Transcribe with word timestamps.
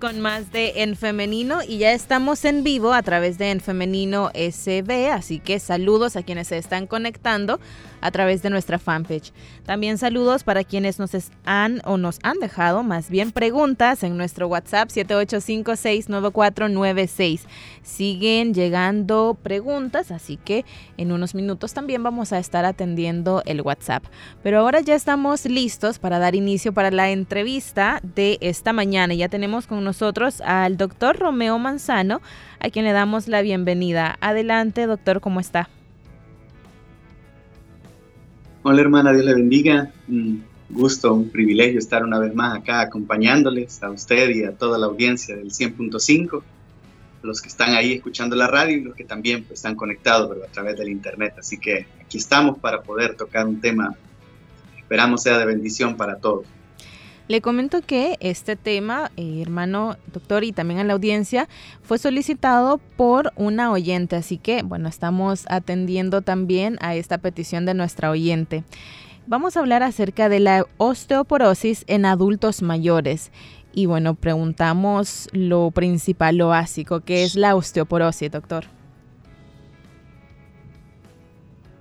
Con 0.00 0.20
más 0.20 0.50
de 0.50 0.82
En 0.82 0.96
Femenino 0.96 1.58
y 1.62 1.76
ya 1.76 1.92
estamos 1.92 2.46
en 2.46 2.64
vivo 2.64 2.94
a 2.94 3.02
través 3.02 3.36
de 3.36 3.50
En 3.50 3.60
Femenino 3.60 4.30
SB, 4.32 5.10
así 5.12 5.40
que 5.40 5.60
saludos 5.60 6.16
a 6.16 6.22
quienes 6.22 6.48
se 6.48 6.56
están 6.56 6.86
conectando 6.86 7.60
a 8.00 8.10
través 8.10 8.40
de 8.40 8.48
nuestra 8.48 8.78
fanpage. 8.78 9.30
También 9.66 9.98
saludos 9.98 10.42
para 10.42 10.64
quienes 10.64 10.98
nos 10.98 11.10
han 11.44 11.82
o 11.84 11.98
nos 11.98 12.18
han 12.22 12.38
dejado 12.38 12.82
más 12.82 13.10
bien 13.10 13.30
preguntas 13.30 14.02
en 14.04 14.16
nuestro 14.16 14.48
WhatsApp 14.48 14.88
78569496. 14.88 17.40
Siguen 17.82 18.54
llegando 18.54 19.36
preguntas, 19.42 20.12
así 20.12 20.38
que 20.38 20.64
en 20.96 21.12
unos 21.12 21.34
minutos 21.34 21.74
también 21.74 22.02
vamos 22.02 22.32
a 22.32 22.38
estar 22.38 22.64
atendiendo 22.64 23.42
el 23.44 23.60
WhatsApp. 23.60 24.02
Pero 24.42 24.60
ahora 24.60 24.80
ya 24.80 24.94
estamos 24.94 25.44
listos 25.44 25.98
para 25.98 26.18
dar 26.18 26.34
inicio 26.34 26.72
para 26.72 26.90
la 26.90 27.10
entrevista 27.10 28.00
de 28.02 28.38
esta 28.40 28.72
mañana. 28.72 29.12
Ya 29.12 29.28
tenemos 29.28 29.57
con 29.66 29.82
nosotros 29.82 30.40
al 30.42 30.76
doctor 30.76 31.18
Romeo 31.18 31.58
Manzano, 31.58 32.20
a 32.60 32.70
quien 32.70 32.84
le 32.84 32.92
damos 32.92 33.28
la 33.28 33.42
bienvenida. 33.42 34.16
Adelante, 34.20 34.86
doctor, 34.86 35.20
¿cómo 35.20 35.40
está? 35.40 35.68
Hola 38.62 38.80
hermana, 38.80 39.12
Dios 39.12 39.24
le 39.24 39.34
bendiga. 39.34 39.90
Un 40.08 40.44
gusto, 40.70 41.14
un 41.14 41.30
privilegio 41.30 41.78
estar 41.78 42.04
una 42.04 42.18
vez 42.18 42.34
más 42.34 42.58
acá 42.58 42.80
acompañándoles 42.80 43.82
a 43.82 43.90
usted 43.90 44.30
y 44.30 44.44
a 44.44 44.52
toda 44.52 44.78
la 44.78 44.86
audiencia 44.86 45.36
del 45.36 45.50
100.5, 45.50 46.42
los 47.22 47.40
que 47.40 47.48
están 47.48 47.74
ahí 47.74 47.94
escuchando 47.94 48.36
la 48.36 48.46
radio 48.46 48.76
y 48.76 48.80
los 48.82 48.94
que 48.94 49.04
también 49.04 49.44
pues, 49.44 49.60
están 49.60 49.74
conectados 49.74 50.36
a 50.42 50.52
través 50.52 50.76
del 50.76 50.90
internet. 50.90 51.34
Así 51.38 51.58
que 51.58 51.86
aquí 52.00 52.18
estamos 52.18 52.58
para 52.58 52.82
poder 52.82 53.14
tocar 53.14 53.46
un 53.46 53.60
tema 53.60 53.96
esperamos 54.88 55.22
sea 55.22 55.36
de 55.36 55.44
bendición 55.44 55.98
para 55.98 56.16
todos. 56.16 56.46
Le 57.28 57.42
comento 57.42 57.82
que 57.82 58.16
este 58.20 58.56
tema, 58.56 59.12
eh, 59.18 59.42
hermano 59.42 59.98
doctor, 60.14 60.44
y 60.44 60.52
también 60.52 60.80
a 60.80 60.84
la 60.84 60.94
audiencia, 60.94 61.46
fue 61.82 61.98
solicitado 61.98 62.78
por 62.96 63.32
una 63.36 63.70
oyente, 63.70 64.16
así 64.16 64.38
que 64.38 64.62
bueno, 64.62 64.88
estamos 64.88 65.44
atendiendo 65.50 66.22
también 66.22 66.78
a 66.80 66.94
esta 66.94 67.18
petición 67.18 67.66
de 67.66 67.74
nuestra 67.74 68.10
oyente. 68.10 68.64
Vamos 69.26 69.56
a 69.56 69.60
hablar 69.60 69.82
acerca 69.82 70.30
de 70.30 70.40
la 70.40 70.64
osteoporosis 70.78 71.84
en 71.86 72.06
adultos 72.06 72.62
mayores. 72.62 73.30
Y 73.74 73.84
bueno, 73.84 74.14
preguntamos 74.14 75.28
lo 75.32 75.70
principal, 75.70 76.38
lo 76.38 76.48
básico, 76.48 77.00
¿qué 77.00 77.24
es 77.24 77.34
la 77.34 77.54
osteoporosis, 77.54 78.30
doctor? 78.30 78.64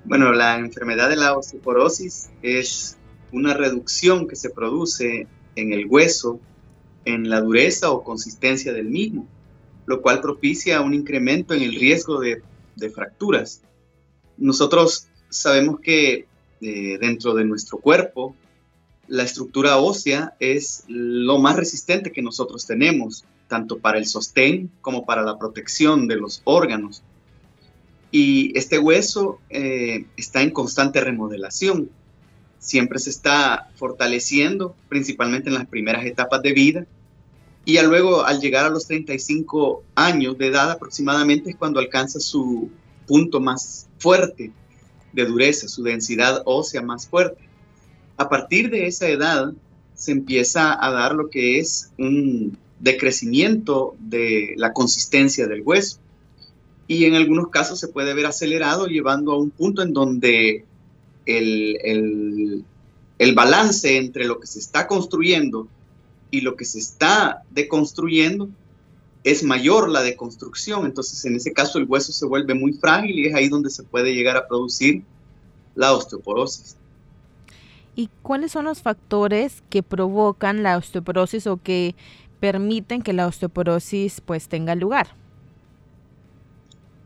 Bueno, 0.04 0.34
la 0.34 0.58
enfermedad 0.58 1.08
de 1.08 1.16
la 1.16 1.38
osteoporosis 1.38 2.32
es 2.42 2.98
una 3.32 3.54
reducción 3.54 4.28
que 4.28 4.36
se 4.36 4.50
produce 4.50 5.26
en 5.58 5.74
el 5.74 5.88
hueso, 5.88 6.40
en 7.04 7.30
la 7.30 7.42
dureza 7.42 7.92
o 7.92 8.04
consistencia 8.04 8.72
del 8.72 8.90
mismo, 8.90 9.28
lo 9.86 10.02
cual 10.02 10.22
propicia 10.22 10.82
un 10.82 10.94
incremento 10.94 11.54
en 11.54 11.64
el 11.64 11.76
riesgo 11.76 12.20
de, 12.20 12.42
fracturas. 12.94 13.64
Nosotros 14.38 15.08
sabemos 15.30 15.80
que 15.80 16.28
eh, 16.62 16.98
dentro 17.00 17.34
de 17.34 17.44
nuestro 17.44 17.80
cuerpo, 17.80 18.36
la 19.08 19.24
estructura 19.24 19.78
ósea 19.78 20.36
es 20.40 20.84
lo 20.88 21.40
más 21.40 21.56
resistente 21.56 22.12
que 22.12 22.22
nosotros 22.22 22.68
tenemos, 22.68 23.26
tanto 23.48 23.80
para 23.80 23.98
el 23.98 24.06
sostén 24.06 24.70
como 24.82 25.06
para 25.06 25.24
la 25.24 25.40
protección 25.40 26.08
de 26.08 26.18
los 26.18 26.42
órganos. 26.44 27.02
Y 28.12 28.56
este 28.56 28.78
hueso 28.78 29.40
eh, 29.50 30.06
está 30.18 30.44
en 30.44 30.52
constante 30.52 31.02
remodelación 31.02 31.90
siempre 32.60 33.00
se 33.00 33.10
está 33.10 33.70
fortaleciendo, 33.76 34.76
principalmente 34.90 35.50
en 35.50 35.56
las 35.56 35.68
primeras 35.68 36.06
etapas 36.06 36.42
de 36.42 36.54
vida. 36.54 36.86
Y 37.66 37.74
ya 37.74 37.84
luego, 37.84 38.26
al 38.26 38.40
llegar 38.40 38.66
a 38.66 38.70
los 38.70 38.88
35 38.88 39.84
años 39.96 40.38
de 40.38 40.48
edad 40.48 40.72
aproximadamente, 40.72 41.50
es 41.50 41.56
cuando 41.56 41.80
alcanza 41.80 42.20
su 42.20 42.70
punto 43.06 43.40
más 43.40 43.88
fuerte 43.98 44.52
de 45.14 45.26
dureza, 45.26 45.68
su 45.68 45.84
densidad 45.84 46.44
ósea 46.46 46.82
más 46.82 47.08
fuerte. 47.08 47.42
A 48.18 48.30
partir 48.30 48.70
de 48.70 48.88
esa 48.88 49.08
edad 49.10 49.54
se 49.96 50.12
empieza 50.12 50.78
a 50.84 50.92
dar 50.92 51.14
lo 51.14 51.30
que 51.30 51.60
es 51.60 51.92
un 51.98 52.58
decrecimiento 52.80 53.96
de 54.00 54.54
la 54.58 54.74
consistencia 54.74 55.48
del 55.48 55.64
hueso. 55.64 56.00
Y 56.88 57.06
en 57.06 57.16
algunos 57.16 57.50
casos 57.50 57.80
se 57.80 57.90
puede 57.90 58.14
ver 58.14 58.28
acelerado, 58.28 58.88
llevando 58.88 59.34
a 59.34 59.38
un 59.38 59.50
punto 59.50 59.82
en 59.82 59.94
donde 59.94 60.66
el, 61.28 62.66
balance 63.36 63.98
entre 63.98 64.26
lo 64.26 64.40
que 64.40 64.48
se 64.48 64.60
está 64.60 64.88
construyendo 64.88 65.68
y 66.32 66.42
lo 66.42 66.56
que 66.56 66.66
se 66.66 66.80
está 66.80 67.44
deconstruyendo 67.52 68.50
es 69.24 69.44
mayor 69.44 69.90
la 69.90 70.02
deconstrucción. 70.02 70.86
Entonces, 70.86 71.24
en 71.26 71.36
ese 71.36 71.54
caso, 71.54 71.78
el 71.78 71.86
hueso 71.86 72.12
se 72.12 72.26
vuelve 72.26 72.54
muy 72.54 72.74
frágil 72.74 73.20
y 73.20 73.28
es 73.28 73.36
ahí 73.36 73.50
donde 73.50 73.70
se 73.70 73.84
puede 73.84 74.14
llegar 74.14 74.38
a 74.38 74.48
producir 74.48 75.04
la 75.76 75.94
osteoporosis. 75.94 76.78
¿Y 77.96 78.10
cuáles 78.22 78.52
son 78.52 78.66
los 78.66 78.82
factores 78.82 79.64
que 79.70 79.84
provocan 79.84 80.64
la 80.64 80.78
osteoporosis 80.78 81.48
o 81.48 81.58
que 81.58 81.96
permiten 82.40 83.02
que 83.02 83.14
la 83.14 83.28
osteoporosis 83.28 84.22
pues 84.22 84.48
tenga 84.48 84.76
lugar? 84.76 85.08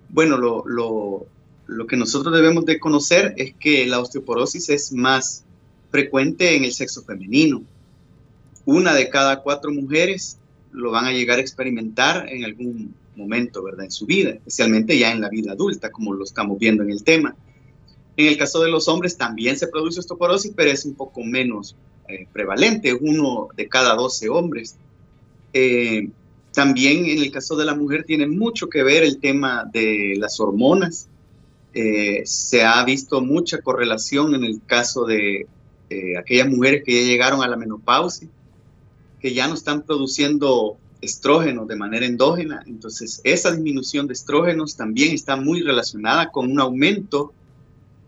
Bueno, 0.10 0.38
lo, 0.38 0.64
lo 0.66 1.26
que 1.88 1.96
nosotros 1.96 2.34
debemos 2.34 2.66
de 2.66 2.80
conocer 2.80 3.34
es 3.38 3.54
que 3.56 3.86
la 3.86 4.00
osteoporosis 4.00 4.70
es 4.70 4.92
más 4.92 5.46
frecuente 5.90 6.56
en 6.56 6.66
el 6.66 6.74
sexo 6.74 7.02
femenino. 7.04 7.64
Una 8.66 8.94
de 8.94 9.10
cada 9.10 9.42
cuatro 9.42 9.72
mujeres 9.72 10.38
lo 10.72 10.92
van 10.92 11.06
a 11.06 11.12
llegar 11.12 11.38
a 11.38 11.42
experimentar 11.42 12.28
en 12.30 12.46
algún 12.46 12.94
momento, 13.16 13.64
¿verdad? 13.64 13.86
En 13.86 13.92
su 13.92 14.06
vida, 14.06 14.32
especialmente 14.32 14.98
ya 14.98 15.12
en 15.12 15.22
la 15.22 15.30
vida 15.30 15.54
adulta, 15.54 15.92
como 15.92 16.14
lo 16.14 16.24
estamos 16.24 16.60
viendo 16.60 16.84
en 16.84 16.92
el 16.92 17.04
tema. 17.04 17.36
En 18.18 18.28
el 18.28 18.38
caso 18.38 18.62
de 18.62 18.70
los 18.70 18.88
hombres 18.88 19.18
también 19.18 19.58
se 19.58 19.68
produce 19.68 20.00
osteoporosis, 20.00 20.54
pero 20.56 20.72
es 20.72 20.86
un 20.86 20.96
poco 20.96 21.24
menos 21.24 21.76
eh, 22.08 22.28
prevalente, 22.32 22.94
uno 22.94 23.48
de 23.56 23.68
cada 23.68 23.96
doce 23.96 24.30
hombres. 24.30 24.76
Eh, 25.54 26.10
también 26.54 27.06
en 27.06 27.20
el 27.20 27.32
caso 27.32 27.56
de 27.56 27.66
la 27.66 27.76
mujer 27.76 28.04
tiene 28.04 28.28
mucho 28.28 28.68
que 28.68 28.84
ver 28.84 29.04
el 29.04 29.20
tema 29.20 29.66
de 29.72 30.16
las 30.18 30.40
hormonas, 30.40 31.08
eh, 31.74 32.22
se 32.26 32.64
ha 32.64 32.84
visto 32.84 33.22
mucha 33.22 33.62
correlación 33.62 34.36
en 34.36 34.44
el 34.44 34.62
caso 34.66 35.06
de 35.06 35.48
aquellas 36.18 36.48
mujeres 36.48 36.84
que 36.86 36.94
ya 36.94 37.08
llegaron 37.08 37.44
a 37.44 37.50
la 37.50 37.58
menopausia, 37.58 38.30
que 39.20 39.34
ya 39.34 39.50
no 39.50 39.56
están 39.56 39.82
produciendo 39.82 40.78
estrógenos 41.02 41.68
de 41.68 41.76
manera 41.76 42.06
endógena. 42.06 42.64
Entonces, 42.66 43.22
esa 43.24 43.52
disminución 43.52 44.08
de 44.08 44.14
estrógenos 44.14 44.76
también 44.76 45.14
está 45.14 45.36
muy 45.36 45.62
relacionada 45.62 46.32
con 46.32 46.50
un 46.50 46.60
aumento 46.60 47.34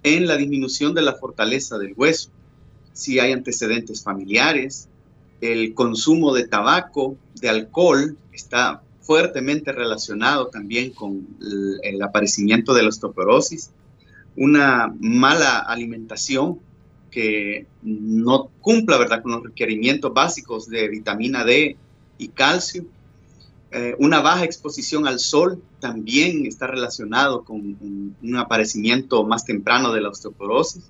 en 0.03 0.28
la 0.28 0.38
disminución 0.38 0.94
de 0.94 1.01
la 1.01 1.13
fortaleza 1.13 1.78
del 1.78 1.94
hueso. 1.95 2.30
Si 2.94 3.19
hay 3.19 3.31
antecedentes 3.31 4.03
familiares, 4.03 4.88
el 5.41 5.74
consumo 5.74 6.34
de 6.34 6.47
tabaco, 6.47 7.18
de 7.41 7.50
alcohol, 7.50 8.18
está 8.31 8.84
fuertemente 9.03 9.71
relacionado 9.71 10.47
también 10.47 10.91
con 10.91 11.27
el, 11.83 12.01
aparecimiento 12.01 12.73
de 12.73 12.83
la 12.83 12.89
osteoporosis, 12.89 13.69
una 14.35 14.93
mala 14.99 15.59
alimentación 15.59 16.59
que 17.11 17.67
no 17.83 18.49
cumpla 18.61 18.97
¿verdad? 18.97 19.21
con 19.21 19.33
los 19.33 19.44
requerimientos 19.44 20.11
básicos 20.13 20.67
de 20.67 20.88
vitamina 20.88 21.44
D 21.44 21.77
y 22.17 22.27
calcio, 22.29 22.85
eh, 23.71 23.95
una 24.00 24.21
baja 24.21 24.44
exposición 24.45 25.07
al 25.07 25.19
sol 25.19 25.61
también 25.79 26.45
está 26.45 26.67
relacionado 26.67 27.44
con 27.44 27.57
un, 28.21 28.38
aparecimiento 28.38 29.23
más 29.23 29.45
temprano 29.45 29.91
de 29.91 30.01
la 30.01 30.09
osteoporosis 30.09 30.83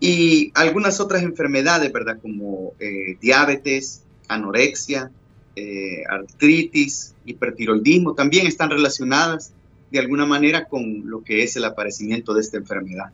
y 0.00 0.50
algunas 0.54 0.98
otras 1.00 1.22
enfermedades, 1.22 1.92
¿verdad? 1.92 2.18
Como 2.20 2.72
eh, 2.80 3.16
diabetes, 3.20 4.02
anorexia, 4.28 5.10
eh, 5.56 6.02
artritis, 6.08 7.14
hipertiroidismo, 7.24 8.14
también 8.14 8.46
están 8.46 8.70
relacionadas 8.70 9.52
de 9.90 10.00
alguna 10.00 10.26
manera 10.26 10.64
con 10.64 11.08
lo 11.08 11.22
que 11.22 11.44
es 11.44 11.56
el 11.56 11.64
aparecimiento 11.64 12.34
de 12.34 12.40
esta 12.40 12.56
enfermedad. 12.56 13.12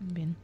Bien. 0.00 0.34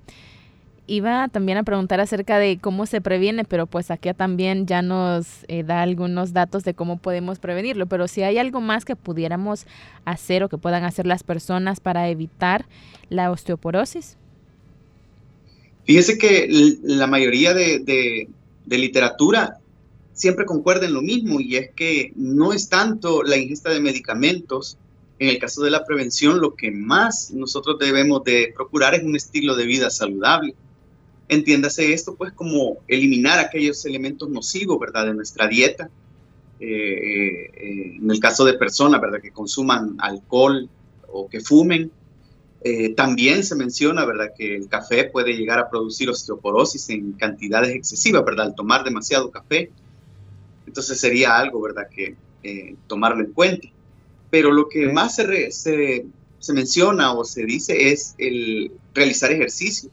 Iba 0.86 1.28
también 1.28 1.58
a 1.58 1.62
preguntar 1.62 2.00
acerca 2.00 2.38
de 2.38 2.58
cómo 2.60 2.86
se 2.86 3.00
previene, 3.00 3.44
pero 3.44 3.66
pues 3.66 3.90
aquí 3.90 4.12
también 4.14 4.66
ya 4.66 4.82
nos 4.82 5.26
eh, 5.48 5.62
da 5.62 5.82
algunos 5.82 6.32
datos 6.32 6.64
de 6.64 6.74
cómo 6.74 6.98
podemos 6.98 7.38
prevenirlo. 7.38 7.86
Pero 7.86 8.08
si 8.08 8.22
hay 8.22 8.38
algo 8.38 8.60
más 8.60 8.84
que 8.84 8.94
pudiéramos 8.94 9.66
hacer 10.04 10.42
o 10.42 10.48
que 10.48 10.58
puedan 10.58 10.84
hacer 10.84 11.06
las 11.06 11.22
personas 11.22 11.80
para 11.80 12.08
evitar 12.08 12.66
la 13.08 13.30
osteoporosis. 13.30 14.16
Fíjese 15.84 16.18
que 16.18 16.48
la 16.82 17.06
mayoría 17.06 17.54
de, 17.54 18.28
de 18.66 18.78
literatura 18.78 19.58
siempre 20.22 20.46
concuerda 20.46 20.86
en 20.86 20.94
lo 20.94 21.02
mismo 21.02 21.40
y 21.40 21.56
es 21.56 21.70
que 21.74 22.12
no 22.14 22.52
es 22.52 22.68
tanto 22.68 23.24
la 23.24 23.36
ingesta 23.36 23.70
de 23.70 23.80
medicamentos, 23.80 24.78
en 25.18 25.28
el 25.28 25.38
caso 25.40 25.62
de 25.64 25.70
la 25.70 25.84
prevención 25.84 26.40
lo 26.40 26.54
que 26.54 26.70
más 26.70 27.32
nosotros 27.32 27.76
debemos 27.80 28.22
de 28.22 28.52
procurar 28.54 28.94
es 28.94 29.02
un 29.02 29.16
estilo 29.16 29.56
de 29.56 29.66
vida 29.66 29.90
saludable. 29.90 30.54
Entiéndase 31.28 31.92
esto 31.92 32.14
pues 32.14 32.32
como 32.32 32.78
eliminar 32.86 33.40
aquellos 33.40 33.84
elementos 33.84 34.28
nocivos, 34.28 34.78
¿verdad?, 34.78 35.06
de 35.06 35.14
nuestra 35.14 35.48
dieta. 35.48 35.90
Eh, 36.60 37.50
eh, 37.56 37.96
en 38.00 38.08
el 38.08 38.20
caso 38.20 38.44
de 38.44 38.54
personas, 38.54 39.00
¿verdad?, 39.00 39.20
que 39.20 39.32
consuman 39.32 39.96
alcohol 39.98 40.68
o 41.08 41.28
que 41.28 41.40
fumen, 41.40 41.90
eh, 42.62 42.94
también 42.94 43.42
se 43.42 43.56
menciona, 43.56 44.04
¿verdad?, 44.04 44.28
que 44.38 44.54
el 44.54 44.68
café 44.68 45.02
puede 45.04 45.32
llegar 45.32 45.58
a 45.58 45.68
producir 45.68 46.08
osteoporosis 46.08 46.90
en 46.90 47.12
cantidades 47.14 47.74
excesivas, 47.74 48.24
¿verdad?, 48.24 48.46
al 48.46 48.54
tomar 48.54 48.84
demasiado 48.84 49.32
café. 49.32 49.72
Entonces 50.72 50.98
sería 50.98 51.36
algo, 51.36 51.60
¿verdad?, 51.60 51.86
que 51.94 52.16
eh, 52.42 52.76
tomarlo 52.86 53.22
en 53.22 53.34
cuenta. 53.34 53.68
Pero 54.30 54.50
lo 54.50 54.70
que 54.70 54.90
más 54.90 55.16
se, 55.16 55.50
se, 55.52 56.06
se, 56.38 56.52
menciona 56.54 57.12
o 57.12 57.26
se 57.26 57.44
dice 57.44 57.92
es 57.92 58.14
el 58.16 58.72
realizar 58.94 59.30
ejercicio. 59.30 59.90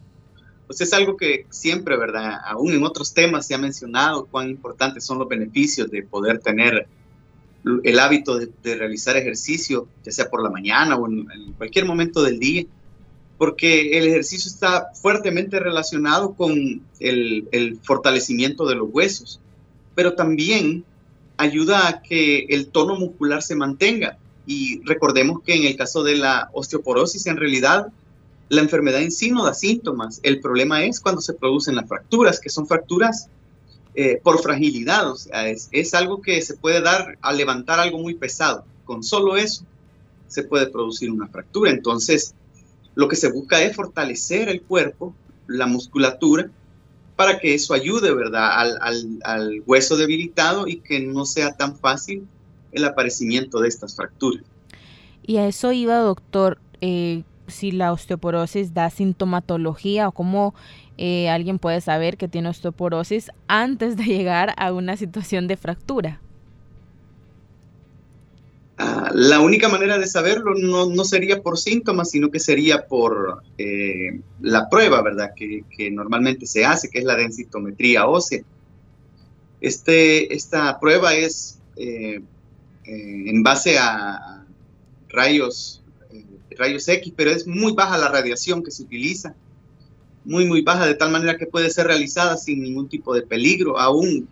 Pues 0.65 0.79
es 0.79 0.93
algo 0.93 1.17
que 1.17 1.47
siempre, 1.49 1.97
¿verdad?, 1.97 2.39
aún 2.45 2.71
en 2.71 2.85
otros 2.85 3.13
temas 3.13 3.45
se 3.45 3.55
ha 3.55 3.57
mencionado 3.57 4.25
cuán 4.27 4.49
importantes 4.49 5.03
son 5.03 5.19
los 5.19 5.27
beneficios 5.27 5.91
de 5.91 6.01
poder 6.03 6.39
tener 6.39 6.87
el 7.83 7.99
hábito 7.99 8.39
de, 8.39 8.75
realizar 8.75 9.17
ejercicio, 9.17 9.85
ya 10.05 10.13
sea 10.13 10.29
por 10.29 10.41
la 10.41 10.49
mañana 10.49 10.95
o 10.95 11.09
en, 11.09 11.27
cualquier 11.57 11.83
momento 11.83 12.23
del 12.23 12.39
día, 12.39 12.63
porque 13.37 13.97
el 13.97 14.07
ejercicio 14.07 14.49
está 14.49 14.93
fuertemente 14.93 15.59
relacionado 15.59 16.35
con 16.35 16.81
el, 17.01 17.49
el, 17.51 17.77
fortalecimiento 17.83 18.65
de 18.65 18.75
los 18.75 18.87
huesos, 18.93 19.41
pero 19.99 20.13
también 20.13 20.85
ayuda 21.35 21.89
a 21.89 22.01
que 22.01 22.45
el 22.47 22.67
tono 22.67 22.95
muscular 22.95 23.43
se 23.43 23.53
mantenga. 23.53 24.17
Y 24.45 24.81
recordemos 24.85 25.41
que 25.43 25.55
en 25.55 25.65
el 25.65 25.75
caso 25.75 26.03
de 26.03 26.15
la 26.15 26.49
osteoporosis, 26.53 27.27
en 27.27 27.35
realidad, 27.35 27.87
la 28.47 28.61
enfermedad 28.61 29.01
en 29.01 29.11
sí 29.11 29.29
no 29.29 29.43
da 29.43 29.53
síntomas. 29.53 30.21
El 30.23 30.39
problema 30.39 30.85
es 30.85 31.01
cuando 31.01 31.19
se 31.19 31.33
producen 31.33 31.75
las 31.75 31.85
fracturas, 31.89 32.39
que 32.39 32.49
son 32.49 32.65
fracturas 32.65 33.27
eh, 33.93 34.21
por 34.23 34.41
fragilidad, 34.41 35.11
o 35.11 35.17
sea, 35.17 35.49
es, 35.49 35.93
algo 35.93 36.21
que 36.21 36.41
se 36.43 36.55
puede 36.55 36.79
dar 36.79 37.17
al 37.19 37.35
levantar 37.35 37.81
algo 37.81 37.99
muy 37.99 38.13
pesado. 38.13 38.63
Con 38.85 39.03
solo 39.03 39.35
eso 39.35 39.65
se 40.29 40.43
puede 40.43 40.67
producir 40.67 41.11
una 41.11 41.27
fractura. 41.27 41.71
Entonces, 41.71 42.35
lo 42.95 43.09
que 43.09 43.17
se 43.17 43.33
busca 43.33 43.61
es 43.61 43.75
fortalecer 43.75 44.47
el 44.47 44.61
cuerpo, 44.61 45.13
la 45.45 45.67
musculatura, 45.67 46.49
para 47.19 47.37
que 47.37 47.53
eso 47.53 47.73
ayude, 47.73 48.13
¿verdad?, 48.13 48.49
al, 48.79 49.61
hueso 49.65 49.97
debilitado 49.97 50.69
y 50.69 50.77
que 50.77 51.01
no 51.01 51.25
sea 51.25 51.51
tan 51.51 51.75
fácil 51.75 52.25
el 52.71 52.85
aparecimiento 52.85 53.59
de 53.59 53.67
estas 53.67 53.93
fracturas. 53.93 54.45
Y 55.23 55.35
a 55.35 55.45
eso 55.45 55.73
iba, 55.73 55.97
doctor, 55.97 56.59
eh, 56.79 57.23
si 57.47 57.73
la 57.73 57.91
osteoporosis 57.91 58.73
da 58.73 58.89
sintomatología 58.89 60.07
o 60.07 60.13
cómo 60.13 60.55
eh, 60.97 61.27
alguien 61.29 61.59
puede 61.59 61.81
saber 61.81 62.15
que 62.15 62.29
tiene 62.29 62.47
osteoporosis 62.47 63.31
antes 63.49 63.97
de 63.97 64.03
llegar 64.05 64.53
a 64.55 64.71
una 64.71 64.95
situación 64.95 65.49
de 65.49 65.57
fractura? 65.57 66.21
La 69.13 69.39
única 69.39 69.69
manera 69.69 69.97
de 69.97 70.07
saberlo 70.07 70.55
no, 70.55 71.03
sería 71.03 71.41
por 71.41 71.57
síntomas, 71.57 72.11
sino 72.11 72.29
que 72.29 72.39
sería 72.39 72.87
por 72.87 73.43
eh, 73.57 74.21
la 74.41 74.69
prueba, 74.69 75.01
¿verdad? 75.01 75.31
Que, 75.35 75.63
normalmente 75.91 76.45
se 76.45 76.65
hace, 76.65 76.89
que 76.89 76.99
es 76.99 77.05
la 77.05 77.15
densitometría 77.15 78.07
ósea. 78.07 78.43
Este, 79.61 80.33
esta 80.33 80.79
prueba 80.79 81.15
es 81.15 81.59
eh, 81.75 82.21
en 82.85 83.43
base 83.43 83.77
a 83.77 84.45
rayos, 85.09 85.83
rayos 86.57 86.87
X, 86.87 87.13
pero 87.15 87.31
es 87.31 87.45
muy 87.45 87.73
baja 87.73 87.97
la 87.97 88.09
radiación 88.09 88.63
que 88.63 88.71
se 88.71 88.83
utiliza 88.83 89.35
muy, 90.29 90.45
muy 90.45 90.61
baja, 90.61 90.85
de 90.85 90.95
tal 90.95 91.11
manera 91.11 91.37
que 91.37 91.47
puede 91.47 91.69
ser 91.69 91.87
realizada 91.87 92.37
sin 92.37 92.61
ningún 92.61 92.87
tipo 92.87 93.13
de 93.13 93.23
peligro, 93.23 93.79
aún, 93.79 94.27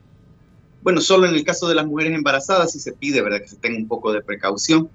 bueno, 0.88 1.02
solo 1.02 1.28
en 1.28 1.36
el 1.36 1.44
caso 1.44 1.68
de 1.68 1.76
las 1.76 1.86
mujeres 1.86 2.14
embarazadas 2.14 2.72
si 2.72 2.80
se 2.80 2.94
pide, 2.94 3.22
¿verdad?, 3.22 3.42
que 3.42 3.50
se 3.50 3.58
tenga 3.58 3.78
un 3.78 3.90
poco 3.90 4.14
de 4.14 4.22
precaución. 4.22 4.90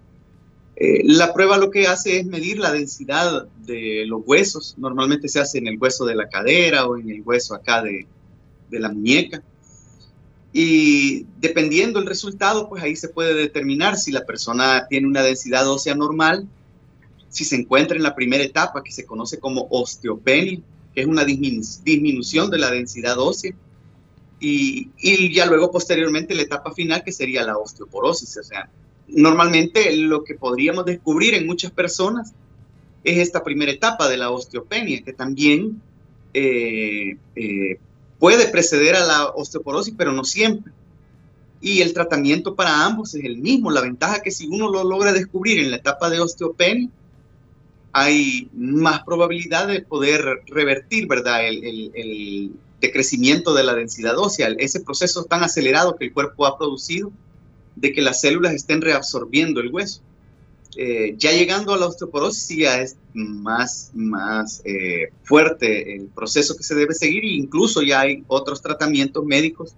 Eh, 0.75 1.03
la 1.05 1.35
prueba 1.35 1.59
lo 1.59 1.71
que 1.71 1.87
hace 1.87 2.19
es 2.19 2.25
medir 2.25 2.59
la 2.59 2.73
densidad 2.73 3.47
de 3.67 4.07
los 4.07 4.23
huesos, 4.25 4.75
normalmente 4.79 5.29
se 5.29 5.39
hace 5.39 5.59
en 5.59 5.67
el 5.67 5.77
hueso 5.79 6.07
de 6.07 6.15
la 6.15 6.31
cadera 6.31 6.87
o 6.87 6.97
en 6.97 7.11
el 7.11 7.21
hueso 7.21 7.55
acá 7.55 7.83
de, 7.83 8.07
de 8.71 8.81
la 8.81 8.89
muñeca. 8.89 9.43
Y 10.55 11.27
dependiendo 11.39 11.99
el 11.99 12.07
resultado, 12.07 12.71
pues 12.71 12.83
ahí 12.83 12.97
se 12.97 13.11
puede 13.11 13.35
determinar 13.35 13.99
si 13.99 14.13
la 14.13 14.25
persona 14.25 14.87
tiene 14.89 15.07
una 15.07 15.23
densidad 15.23 15.69
ósea 15.69 15.95
normal, 15.95 16.49
si 17.29 17.45
se 17.45 17.57
encuentra 17.57 17.99
en 17.99 18.03
la 18.03 18.15
primera 18.15 18.43
etapa 18.43 18.83
que 18.83 18.93
se 18.93 19.05
conoce 19.05 19.39
como 19.39 19.67
osteopenia, 19.69 20.59
que 20.95 21.03
es 21.03 21.07
una 21.07 21.27
disminución 21.27 22.51
de 22.51 22.57
la 22.57 22.71
densidad 22.71 23.19
ósea, 23.19 23.53
y, 24.45 25.33
ya 25.33 25.47
luego 25.47 25.71
posteriormente 25.71 26.35
la 26.35 26.43
etapa 26.43 26.73
final 26.73 27.05
que 27.05 27.13
sería 27.13 27.45
la 27.45 27.57
osteoporosis. 27.57 28.37
O 28.39 28.43
sea, 28.43 28.69
normalmente 29.07 29.97
lo 29.97 30.25
que 30.25 30.35
podríamos 30.35 30.85
descubrir 30.85 31.35
en 31.35 31.47
muchas 31.47 31.71
personas 31.71 32.33
es 33.05 33.19
esta 33.19 33.45
primera 33.45 33.71
etapa 33.71 34.09
de 34.09 34.17
la 34.17 34.31
osteopenia, 34.31 35.03
que 35.03 35.13
también 35.13 35.81
eh, 36.35 37.17
eh, 37.37 37.79
puede 38.19 38.49
preceder 38.49 38.97
a 38.97 39.07
la 39.07 39.27
osteoporosis, 39.27 39.95
pero 39.97 40.11
no 40.11 40.25
siempre. 40.25 40.73
Y 41.61 41.81
el 41.81 41.93
tratamiento 41.93 42.57
para 42.57 42.85
ambos 42.85 43.15
es 43.15 43.25
el 43.25 43.39
mismo. 43.39 43.71
La 43.71 43.81
ventaja 43.81 44.23
que 44.23 44.33
si 44.33 44.49
uno 44.49 44.69
lo 44.69 44.83
logra 44.83 45.13
descubrir 45.13 45.61
en 45.61 45.71
la 45.71 45.77
etapa 45.77 46.11
de 46.11 46.19
osteopenia, 46.19 46.91
hay 47.93 48.49
más 48.55 49.05
probabilidad 49.05 49.69
de 49.69 49.83
poder 49.83 50.43
revertir, 50.47 51.07
¿verdad? 51.07 51.47
El, 51.47 51.63
decrecimiento 51.93 52.72
de 52.91 53.63
la 53.63 53.75
densidad 53.75 54.19
ósea, 54.19 54.49
ese 54.59 54.81
proceso 54.81 55.25
tan 55.25 55.43
acelerado 55.43 55.97
que 55.97 56.07
el 56.07 56.13
cuerpo 56.13 56.47
ha 56.47 56.59
producido 56.59 57.13
de 57.77 57.93
que 57.93 58.03
las 58.03 58.21
células 58.21 58.53
estén 58.55 58.81
reabsorbiendo 58.81 59.61
el 59.61 59.73
hueso. 59.73 60.01
Eh, 60.77 61.15
ya 61.19 61.33
llegando 61.33 61.75
a 61.75 61.77
la 61.77 61.87
osteoporosis 61.87 62.57
ya 62.57 62.81
es 62.81 62.97
más, 63.13 63.91
más 63.93 64.63
eh, 64.65 65.13
fuerte 65.23 65.97
el 65.97 66.07
proceso 66.07 66.57
que 66.57 66.63
se 66.63 66.75
debe 66.75 66.95
seguir 66.95 67.25
e 67.25 67.35
incluso 67.35 67.83
ya 67.83 68.01
hay 68.01 68.25
otros 68.27 68.63
tratamientos 68.63 69.23
médicos 69.23 69.75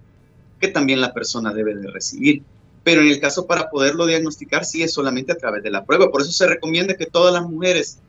que 0.61 0.69
también 0.69 1.01
la 1.01 1.13
persona 1.13 1.53
debe 1.53 1.75
de 1.75 1.91
recibir. 1.91 2.43
Pero 2.85 3.01
en 3.01 3.07
el 3.07 3.19
caso 3.19 3.45
para 3.45 3.69
poderlo 3.69 4.05
diagnosticar 4.05 4.63
sí 4.63 4.83
es 4.83 4.93
solamente 4.93 5.33
a 5.33 5.37
través 5.37 5.63
de 5.63 5.71
la 5.71 5.83
prueba. 5.83 6.11
Por 6.11 6.21
eso 6.21 6.31
se 6.31 6.47
recomienda 6.47 6.95
que 6.95 7.07
todas 7.07 7.33
las 7.33 7.43
mujeres 7.43 7.99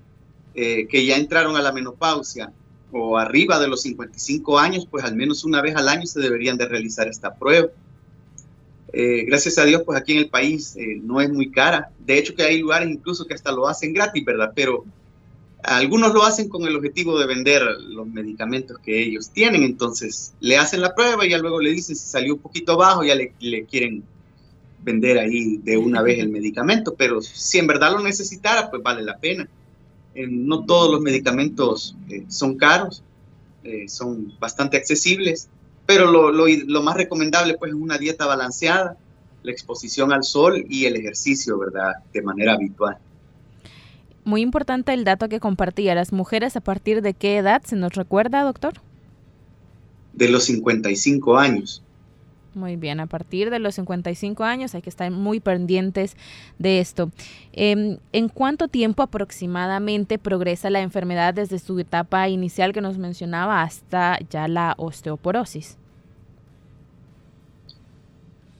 eh, 0.54 0.86
que 0.86 1.04
ya 1.04 1.16
entraron 1.16 1.56
a 1.56 1.62
la 1.62 1.72
menopausia 1.72 2.52
arriba 3.18 3.58
de 3.58 3.68
los 3.68 3.82
55 3.82 4.58
años, 4.58 4.86
pues 4.90 5.04
al 5.04 5.16
menos 5.16 5.44
una 5.44 5.62
vez 5.62 5.76
al 5.76 5.88
año 5.88 6.06
se 6.06 6.20
deberían 6.20 6.56
de 6.56 6.66
realizar 6.66 7.08
esta 7.08 7.34
prueba. 7.34 7.68
Eh, 8.92 9.24
gracias 9.26 9.58
a 9.58 9.64
Dios, 9.64 9.82
pues 9.84 9.98
aquí 9.98 10.12
en 10.12 10.18
el 10.18 10.28
país 10.28 10.74
eh, 10.76 10.98
no 11.02 11.20
es 11.20 11.30
muy 11.30 11.50
cara. 11.50 11.90
De 11.98 12.18
hecho 12.18 12.34
que 12.34 12.42
hay 12.42 12.58
lugares 12.58 12.88
incluso 12.88 13.26
que 13.26 13.34
hasta 13.34 13.52
lo 13.52 13.68
hacen 13.68 13.92
gratis, 13.92 14.24
¿verdad? 14.24 14.52
Pero 14.54 14.84
algunos 15.62 16.14
lo 16.14 16.22
hacen 16.22 16.48
con 16.48 16.66
el 16.66 16.76
objetivo 16.76 17.18
de 17.18 17.26
vender 17.26 17.62
los 17.88 18.06
medicamentos 18.06 18.78
que 18.78 19.02
ellos 19.02 19.30
tienen. 19.30 19.62
Entonces 19.64 20.32
le 20.40 20.56
hacen 20.56 20.80
la 20.80 20.94
prueba 20.94 21.26
y 21.26 21.30
ya 21.30 21.38
luego 21.38 21.60
le 21.60 21.70
dicen 21.72 21.96
si 21.96 22.08
salió 22.08 22.34
un 22.34 22.40
poquito 22.40 22.76
bajo, 22.76 23.04
ya 23.04 23.14
le, 23.14 23.32
le 23.40 23.64
quieren 23.64 24.02
vender 24.82 25.18
ahí 25.18 25.56
de 25.58 25.76
una 25.76 26.02
vez 26.02 26.18
el 26.18 26.28
medicamento. 26.28 26.94
Pero 26.94 27.20
si 27.20 27.58
en 27.58 27.66
verdad 27.66 27.92
lo 27.92 28.00
necesitara, 28.00 28.70
pues 28.70 28.82
vale 28.82 29.02
la 29.02 29.18
pena. 29.18 29.48
Eh, 30.16 30.26
no 30.30 30.64
todos 30.64 30.90
los 30.90 31.02
medicamentos 31.02 31.94
eh, 32.08 32.24
son 32.28 32.56
caros, 32.56 33.02
eh, 33.64 33.86
son 33.86 34.32
bastante 34.40 34.78
accesibles, 34.78 35.50
pero 35.84 36.10
lo, 36.10 36.32
lo, 36.32 36.82
más 36.82 36.96
recomendable 36.96 37.58
pues 37.58 37.72
es 37.72 37.76
una 37.76 37.98
dieta 37.98 38.24
balanceada, 38.24 38.96
la 39.42 39.52
exposición 39.52 40.14
al 40.14 40.24
sol 40.24 40.64
y 40.70 40.86
el 40.86 40.96
ejercicio, 40.96 41.58
¿verdad? 41.58 41.96
De 42.14 42.22
manera 42.22 42.54
habitual. 42.54 42.96
Muy 44.24 44.40
importante 44.40 44.94
el 44.94 45.04
dato 45.04 45.28
que 45.28 45.38
compartía. 45.38 45.94
¿Las 45.94 46.14
mujeres 46.14 46.56
a 46.56 46.62
partir 46.62 47.02
de 47.02 47.12
qué 47.12 47.36
edad 47.36 47.62
se 47.62 47.76
nos 47.76 47.92
recuerda, 47.92 48.42
doctor? 48.42 48.72
De 50.14 50.30
los 50.30 50.44
55 50.44 51.36
años. 51.36 51.82
Muy 52.56 52.76
bien, 52.76 53.00
a 53.00 53.06
partir 53.06 53.50
de 53.50 53.58
los 53.58 53.74
55 53.74 54.42
años 54.42 54.74
hay 54.74 54.80
que 54.80 54.88
estar 54.88 55.10
muy 55.10 55.40
pendientes 55.40 56.16
de 56.58 56.80
esto. 56.80 57.10
Em, 57.52 57.98
¿En 58.14 58.30
cuánto 58.30 58.68
tiempo 58.68 59.02
aproximadamente 59.02 60.18
progresa 60.18 60.70
la 60.70 60.80
enfermedad 60.80 61.34
desde 61.34 61.58
su 61.58 61.78
etapa 61.78 62.30
inicial 62.30 62.72
que 62.72 62.80
nos 62.80 62.96
mencionaba 62.96 63.60
hasta 63.60 64.18
ya 64.30 64.48
la 64.48 64.74
osteoporosis? 64.78 65.76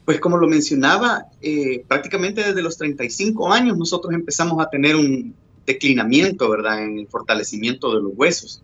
Pues 0.04 0.20
como 0.20 0.36
lo 0.36 0.46
mencionaba, 0.46 1.28
eh, 1.40 1.82
prácticamente 1.88 2.44
desde 2.44 2.60
los 2.60 2.76
35 2.76 3.50
años 3.50 3.78
nosotros 3.78 4.12
empezamos 4.12 4.62
a 4.62 4.68
tener 4.68 4.94
un 4.94 5.34
declinamiento, 5.64 6.50
¿verdad?, 6.50 6.84
en 6.84 6.98
el 6.98 7.08
fortalecimiento 7.08 7.94
de 7.94 8.02
los 8.02 8.12
huesos. 8.14 8.62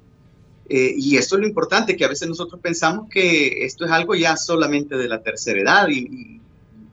Eh, 0.74 0.94
y 0.96 1.18
esto 1.18 1.34
es 1.34 1.42
lo 1.42 1.46
importante, 1.46 1.98
que 1.98 2.06
a 2.06 2.08
veces 2.08 2.26
nosotros 2.26 2.58
pensamos 2.58 3.10
que 3.10 3.66
esto 3.66 3.84
es 3.84 3.90
algo 3.90 4.14
ya 4.14 4.38
solamente 4.38 4.96
de 4.96 5.06
la 5.06 5.22
tercera 5.22 5.60
edad 5.60 5.88
y, 5.90 6.40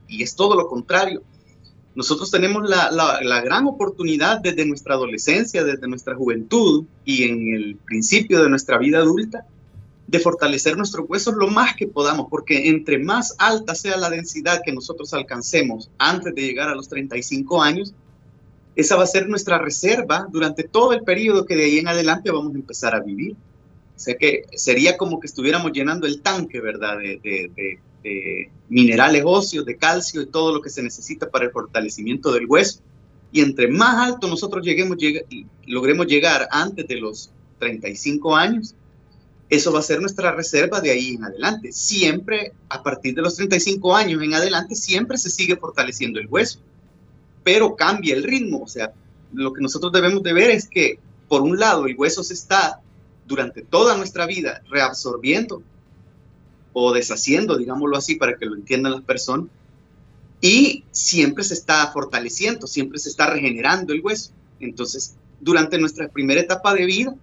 es 0.10 0.36
todo 0.36 0.54
lo 0.54 0.68
contrario. 0.68 1.24
Nosotros 1.96 2.30
tenemos 2.30 2.70
la, 2.70 2.92
la, 2.92 3.42
gran 3.42 3.68
oportunidad 3.68 4.42
desde 4.42 4.66
nuestra 4.66 4.96
adolescencia, 4.96 5.64
desde 5.64 5.88
nuestra 5.88 6.14
juventud 6.14 6.84
y 7.06 7.24
en 7.24 7.56
el 7.56 7.78
principio 7.78 8.44
de 8.44 8.50
nuestra 8.50 8.78
vida 8.78 8.98
adulta 8.98 9.46
de 10.08 10.20
fortalecer 10.20 10.76
nuestros 10.76 11.08
huesos 11.08 11.36
lo 11.36 11.48
más 11.48 11.74
que 11.78 11.88
podamos, 11.88 12.28
porque 12.30 12.68
entre 12.68 13.00
más 13.00 13.34
alta 13.38 13.76
sea 13.76 13.96
la 13.96 14.10
densidad 14.10 14.62
que 14.62 14.74
nosotros 14.74 15.14
alcancemos 15.14 15.90
antes 15.98 16.36
de 16.36 16.42
llegar 16.42 16.68
a 16.68 16.76
los 16.76 16.90
35 16.90 17.64
años, 17.64 17.94
esa 18.76 18.98
va 18.98 19.04
a 19.04 19.08
ser 19.08 19.30
nuestra 19.30 19.58
reserva 19.58 20.28
durante 20.30 20.64
todo 20.64 20.92
el 20.92 21.04
periodo 21.04 21.46
que 21.46 21.56
de 21.56 21.64
ahí 21.64 21.78
en 21.78 21.88
adelante 21.88 22.30
vamos 22.30 22.54
a 22.54 22.58
empezar 22.58 22.94
a 22.94 23.00
vivir. 23.00 23.38
Sea 24.00 24.18
que 24.18 24.46
sería 24.56 24.96
como 24.96 25.20
que 25.20 25.28
estuviéramos 25.28 25.74
llenando 25.74 26.08
el 26.08 26.22
tanque, 26.22 26.62
¿verdad? 26.62 26.98
De, 27.00 27.80
minerales 28.70 29.24
óseos, 29.26 29.66
de 29.66 29.76
calcio 29.76 30.22
y 30.22 30.28
todo 30.28 30.54
lo 30.54 30.62
que 30.62 30.70
se 30.70 30.82
necesita 30.82 31.30
para 31.30 31.46
el 31.46 31.52
fortalecimiento 31.52 32.32
del 32.32 32.46
hueso. 32.46 32.80
Y 33.34 33.42
entre 33.42 33.68
más 33.68 34.08
alto 34.08 34.28
nosotros 34.30 34.66
lleguemos, 34.66 34.98
logremos 35.66 36.08
llegar 36.08 36.48
antes 36.50 36.88
de 36.88 36.96
los 36.96 37.30
35 37.60 38.38
años, 38.38 38.74
eso 39.50 39.74
va 39.74 39.80
a 39.80 39.84
ser 39.84 40.00
nuestra 40.00 40.32
reserva 40.32 40.80
de 40.80 40.92
ahí 40.92 41.16
en 41.16 41.26
adelante. 41.26 41.74
Siempre, 41.74 42.54
a 42.70 42.82
partir 42.82 43.16
de 43.16 43.22
los 43.22 43.36
35 43.36 43.98
años 43.98 44.24
en 44.24 44.34
adelante, 44.34 44.76
siempre 44.76 45.18
se 45.18 45.30
sigue 45.30 45.58
fortaleciendo 45.58 46.22
el 46.22 46.28
hueso, 46.28 46.60
pero 47.44 47.76
cambia 47.76 48.16
el 48.16 48.24
ritmo. 48.24 48.62
O 48.64 48.68
sea, 48.68 48.94
lo 49.34 49.52
que 49.52 49.62
nosotros 49.62 49.92
debemos 49.92 50.24
de 50.24 50.32
ver 50.32 50.52
es 50.52 50.70
que, 50.70 51.00
por 51.28 51.42
un 51.42 51.60
lado, 51.60 51.86
el 51.86 51.98
hueso 51.98 52.24
se 52.24 52.34
está 52.34 52.80
durante 53.30 53.62
toda 53.62 53.96
nuestra 53.96 54.26
vida 54.26 54.64
reabsorbiendo 54.70 55.62
o 56.74 56.92
deshaciendo, 56.92 57.58
digámoslo 57.58 57.96
así, 57.96 58.16
para 58.16 58.36
que 58.36 58.48
lo 58.48 58.56
entiendan 58.56 58.94
las 58.94 59.04
personas, 59.04 59.48
y 60.42 60.84
siempre 60.92 61.44
se 61.44 61.54
está 61.54 61.92
fortaleciendo, 61.92 62.66
siempre 62.66 62.98
se 62.98 63.10
está 63.10 63.30
regenerando 63.30 63.94
el 63.94 64.02
hueso. 64.02 64.32
Entonces, 64.60 65.16
durante 65.40 65.78
nuestra 65.78 66.08
primera 66.08 66.42
etapa 66.42 66.74
de 66.74 66.86
vida, 66.86 67.14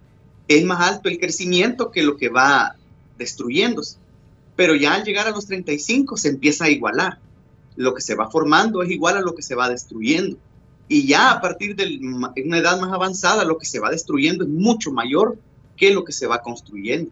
es 0.47 0.63
más 0.63 0.79
alto 0.79 1.09
el 1.09 1.19
crecimiento 1.19 1.91
que 1.91 2.03
lo 2.03 2.15
que 2.15 2.29
va 2.29 2.75
destruyéndose. 3.17 3.97
Pero 4.55 4.75
ya 4.75 4.93
al 4.93 5.03
llegar 5.03 5.27
a 5.27 5.31
los 5.31 5.47
35 5.47 6.15
se 6.15 6.29
empieza 6.29 6.65
a 6.65 6.69
igualar. 6.69 7.19
Lo 7.75 7.93
que 7.93 8.01
se 8.01 8.15
va 8.15 8.29
formando 8.29 8.81
es 8.81 8.91
igual 8.91 9.17
a 9.17 9.21
lo 9.21 9.35
que 9.35 9.41
se 9.41 9.55
va 9.55 9.69
destruyendo. 9.69 10.37
Y 10.87 11.05
ya 11.05 11.31
a 11.31 11.41
partir 11.41 11.75
de 11.75 11.99
una 12.45 12.59
edad 12.59 12.79
más 12.79 12.93
avanzada, 12.93 13.43
lo 13.43 13.57
que 13.57 13.65
se 13.65 13.79
va 13.79 13.89
destruyendo 13.89 14.45
es 14.45 14.49
mucho 14.49 14.91
mayor 14.91 15.37
que 15.77 15.93
lo 15.93 16.03
que 16.03 16.11
se 16.11 16.27
va 16.27 16.41
construyendo. 16.41 17.11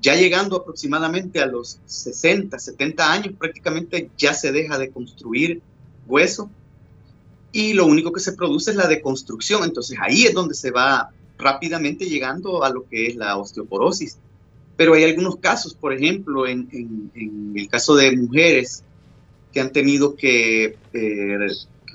Ya 0.00 0.14
llegando 0.14 0.56
aproximadamente 0.56 1.40
a 1.40 1.46
los 1.46 1.78
60, 1.86 2.58
70 2.58 3.12
años, 3.12 3.34
prácticamente 3.38 4.10
ya 4.16 4.34
se 4.34 4.52
deja 4.52 4.78
de 4.78 4.90
construir 4.90 5.62
hueso 6.06 6.50
y 7.52 7.72
lo 7.72 7.86
único 7.86 8.12
que 8.12 8.20
se 8.20 8.32
produce 8.32 8.72
es 8.72 8.76
la 8.76 8.86
deconstrucción. 8.86 9.64
Entonces 9.64 9.98
ahí 10.00 10.24
es 10.24 10.34
donde 10.34 10.54
se 10.54 10.70
va 10.70 11.10
rápidamente 11.38 12.06
llegando 12.06 12.64
a 12.64 12.70
lo 12.70 12.86
que 12.86 13.06
es 13.06 13.16
la 13.16 13.36
osteoporosis. 13.36 14.18
Pero 14.76 14.94
hay 14.94 15.04
algunos 15.04 15.36
casos, 15.36 15.74
por 15.74 15.94
ejemplo, 15.94 16.46
en, 16.46 17.10
el 17.54 17.68
caso 17.68 17.94
de 17.94 18.14
mujeres 18.14 18.82
que 19.52 19.60
han 19.60 19.72
tenido 19.72 20.14
que 20.14 20.76
eh, 20.92 21.38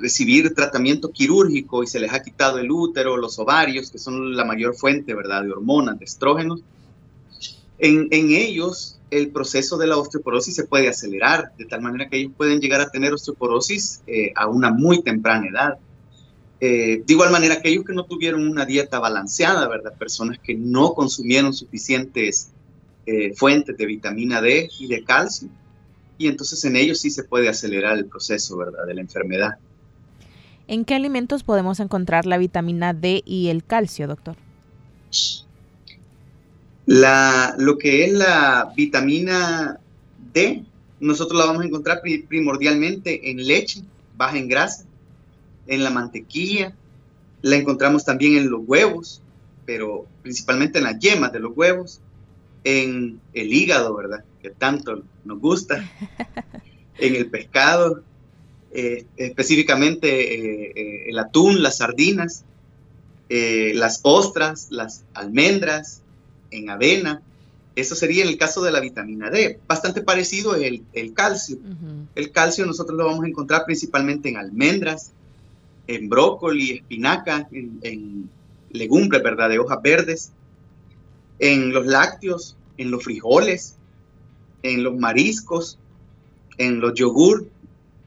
recibir 0.02 0.54
tratamiento 0.54 1.12
quirúrgico 1.12 1.84
y 1.84 1.88
se 1.88 2.00
les 2.00 2.12
ha 2.12 2.22
quitado 2.22 2.58
el 2.60 2.72
útero, 2.72 3.18
los 3.18 3.40
ovarios, 3.40 3.92
que 3.92 3.98
son 3.98 4.36
la 4.36 4.44
mayor 4.44 4.76
fuente, 4.76 5.14
¿verdad?, 5.14 5.44
de 5.44 5.52
hormonas, 5.52 6.00
de 6.00 6.06
estrógenos. 6.06 6.62
En, 7.84 8.10
ellos 8.12 9.00
el 9.10 9.30
proceso 9.30 9.78
de 9.78 9.88
la 9.88 9.98
osteoporosis 9.98 10.56
se 10.56 10.66
puede 10.66 10.88
acelerar, 10.88 11.52
de 11.58 11.66
tal 11.66 11.82
manera 11.82 12.10
que 12.10 12.18
ellos 12.18 12.34
pueden 12.38 12.60
llegar 12.60 12.80
a 12.80 12.90
tener 12.90 13.12
osteoporosis 13.12 14.02
eh, 14.08 14.32
a 14.36 14.48
una 14.48 14.72
muy 14.72 15.02
temprana 15.02 15.48
edad. 15.48 15.78
Eh, 16.60 17.02
de 17.06 17.14
igual 17.14 17.32
manera, 17.32 17.56
aquellos 17.56 17.84
que 17.84 17.94
no 17.94 18.06
tuvieron 18.06 18.48
una 18.48 18.66
dieta 18.66 19.00
balanceada, 19.00 19.68
¿verdad? 19.68 19.98
Personas 19.98 20.38
que 20.40 20.54
no 20.54 20.94
consumieron 20.94 21.54
suficientes 21.54 22.52
eh, 23.08 23.34
fuentes 23.34 23.76
de 23.76 23.86
vitamina 23.88 24.42
D 24.42 24.70
y 24.80 24.88
de 24.88 25.04
calcio. 25.04 25.50
Y 26.20 26.28
entonces 26.28 26.64
en 26.66 26.76
ellos 26.76 27.00
sí 27.00 27.10
se 27.10 27.24
puede 27.24 27.50
acelerar 27.50 27.98
el 27.98 28.06
proceso, 28.06 28.56
¿verdad? 28.58 28.86
De 28.86 28.94
la 28.94 29.02
enfermedad. 29.02 29.58
¿En 30.68 30.86
qué 30.86 30.96
alimentos 30.96 31.44
podemos 31.44 31.80
encontrar 31.80 32.26
la 32.26 32.38
vitamina 32.38 32.94
D 32.94 33.24
y 33.26 33.50
el 33.50 33.64
calcio, 33.64 34.08
doctor? 34.08 34.36
La, 36.86 37.56
lo 37.58 37.78
que 37.78 38.06
es 38.06 38.14
la 38.14 38.72
vitamina 38.76 39.80
D, 40.34 40.64
nosotros 41.00 41.40
la 41.40 41.46
vamos 41.46 41.64
a 41.64 41.68
encontrar 41.68 42.02
primordialmente 42.02 43.32
en 43.32 43.46
leche, 43.46 43.82
baja 44.18 44.38
en 44.38 44.48
grasa, 44.48 44.86
en 45.68 45.84
la 45.84 45.90
mantequilla, 45.90 46.76
la 47.42 47.56
encontramos 47.56 48.06
también 48.06 48.38
en 48.38 48.50
los 48.50 48.62
huevos, 48.66 49.22
pero 49.66 50.06
principalmente 50.22 50.80
en 50.80 50.86
las 50.86 51.00
yemas 51.00 51.32
de 51.32 51.40
los 51.40 51.56
huevos, 51.56 52.02
en 52.64 53.20
el 53.34 53.54
hígado, 53.54 53.96
¿verdad? 53.96 54.24
Que 54.42 54.52
tanto 54.52 55.04
nos 55.26 55.40
gusta, 55.40 55.90
en 56.98 57.16
el 57.16 57.30
pescado, 57.30 58.04
eh, 58.74 59.06
específicamente 59.18 60.36
eh, 60.36 60.72
eh, 60.76 61.06
el 61.10 61.20
atún, 61.20 61.62
las 61.62 61.78
sardinas, 61.78 62.46
las 63.30 64.02
ostras, 64.04 64.68
las 64.72 65.04
almendras, 65.14 66.02
en 66.52 66.70
avena. 66.70 67.22
Eso 67.78 67.96
sería 67.96 68.24
en 68.24 68.30
el 68.30 68.38
caso 68.38 68.62
de 68.62 68.72
la 68.72 68.82
vitamina 68.82 69.30
D. 69.30 69.58
Bastante 69.68 70.02
parecido 70.02 70.56
el, 70.56 70.84
el 70.92 71.14
calcio. 71.14 71.58
El 72.14 72.32
calcio 72.32 72.66
nosotros 72.66 72.98
lo 72.98 73.06
vamos 73.06 73.24
a 73.24 73.30
encontrar 73.30 73.64
principalmente 73.66 74.28
en 74.28 74.36
almendras, 74.36 75.12
en 75.88 76.10
brócoli, 76.10 76.72
espinaca, 76.72 77.48
en, 77.52 78.30
legumbres, 78.72 79.24
¿verdad? 79.24 79.50
De 79.50 79.60
hojas 79.60 79.82
verdes, 79.82 80.32
en 81.40 81.72
los 81.74 81.86
lácteos, 81.86 82.58
en 82.78 82.92
los 82.92 83.04
frijoles, 83.04 83.76
en 84.64 84.84
los 84.84 84.98
mariscos, 84.98 85.78
en 86.58 86.80
los 86.80 86.94
yogur, 86.94 87.48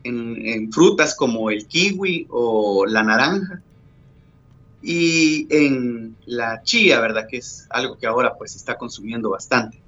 en, 0.04 0.72
frutas 0.72 1.14
como 1.14 1.50
el 1.50 1.66
kiwi 1.66 2.26
o 2.30 2.86
la 2.86 3.02
naranja 3.02 3.60
y 4.82 5.46
en 5.50 6.14
la 6.26 6.62
chía, 6.62 7.00
¿verdad? 7.00 7.26
Que 7.28 7.38
es 7.38 7.66
algo 7.70 7.96
que 7.96 8.06
ahora 8.06 8.34
pues 8.36 8.52
se 8.52 8.58
está 8.58 8.76
consumiendo 8.76 9.30
bastante. 9.30 9.80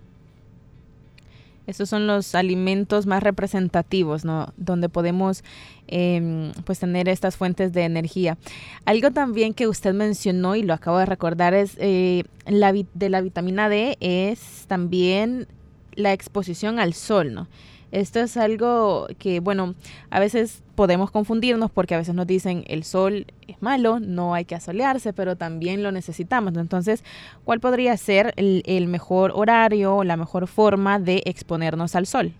Estos 1.66 1.88
son 1.88 2.06
los 2.06 2.34
alimentos 2.36 3.06
más 3.06 3.22
representativos, 3.22 4.24
¿no? 4.24 4.52
Donde 4.56 4.88
podemos 4.88 5.42
em, 5.88 6.52
pues 6.64 6.78
tener 6.78 7.08
estas 7.08 7.36
fuentes 7.36 7.72
de 7.72 7.82
energía. 7.82 8.38
Algo 8.84 9.10
también 9.10 9.52
que 9.52 9.66
usted 9.66 9.92
mencionó 9.92 10.54
y 10.54 10.62
lo 10.62 10.74
acabo 10.74 10.98
de 10.98 11.06
recordar 11.06 11.54
es 11.54 11.76
eh, 11.78 12.22
la 12.46 12.72
de 12.72 13.10
la 13.10 13.20
vitamina 13.20 13.68
D 13.68 13.96
es 14.00 14.64
también 14.68 15.48
la 15.96 16.12
exposición 16.12 16.78
al 16.78 16.94
sol, 16.94 17.34
¿no? 17.34 17.48
Esto 17.92 18.20
es 18.20 18.36
algo 18.36 19.06
que, 19.18 19.40
bueno, 19.40 19.74
a 20.10 20.18
veces 20.18 20.62
podemos 20.74 21.10
confundirnos 21.10 21.70
porque 21.70 21.94
a 21.94 21.98
veces 21.98 22.14
nos 22.14 22.26
dicen 22.26 22.64
el 22.66 22.82
sol 22.84 23.26
es 23.46 23.62
malo, 23.62 24.00
no 24.00 24.34
hay 24.34 24.44
que 24.44 24.56
asolearse, 24.56 25.12
pero 25.12 25.36
también 25.36 25.82
lo 25.82 25.92
necesitamos. 25.92 26.54
Entonces, 26.56 27.04
¿cuál 27.44 27.60
podría 27.60 27.96
ser 27.96 28.34
el, 28.36 28.86
mejor 28.88 29.32
horario 29.34 29.96
o 29.96 30.04
la 30.04 30.16
mejor 30.16 30.48
forma 30.48 30.98
de 30.98 31.22
exponernos 31.26 31.94
al 31.94 32.06
sol? 32.06 32.32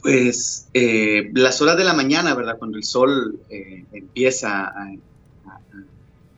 Pues 0.00 0.68
eh, 0.74 1.30
las 1.34 1.60
horas 1.60 1.76
de 1.76 1.84
la 1.84 1.92
mañana, 1.92 2.34
¿verdad? 2.34 2.56
Cuando 2.56 2.78
el 2.78 2.84
sol 2.84 3.40
eh, 3.50 3.84
empieza 3.92 4.64
a, 4.64 4.92
a, 5.46 5.60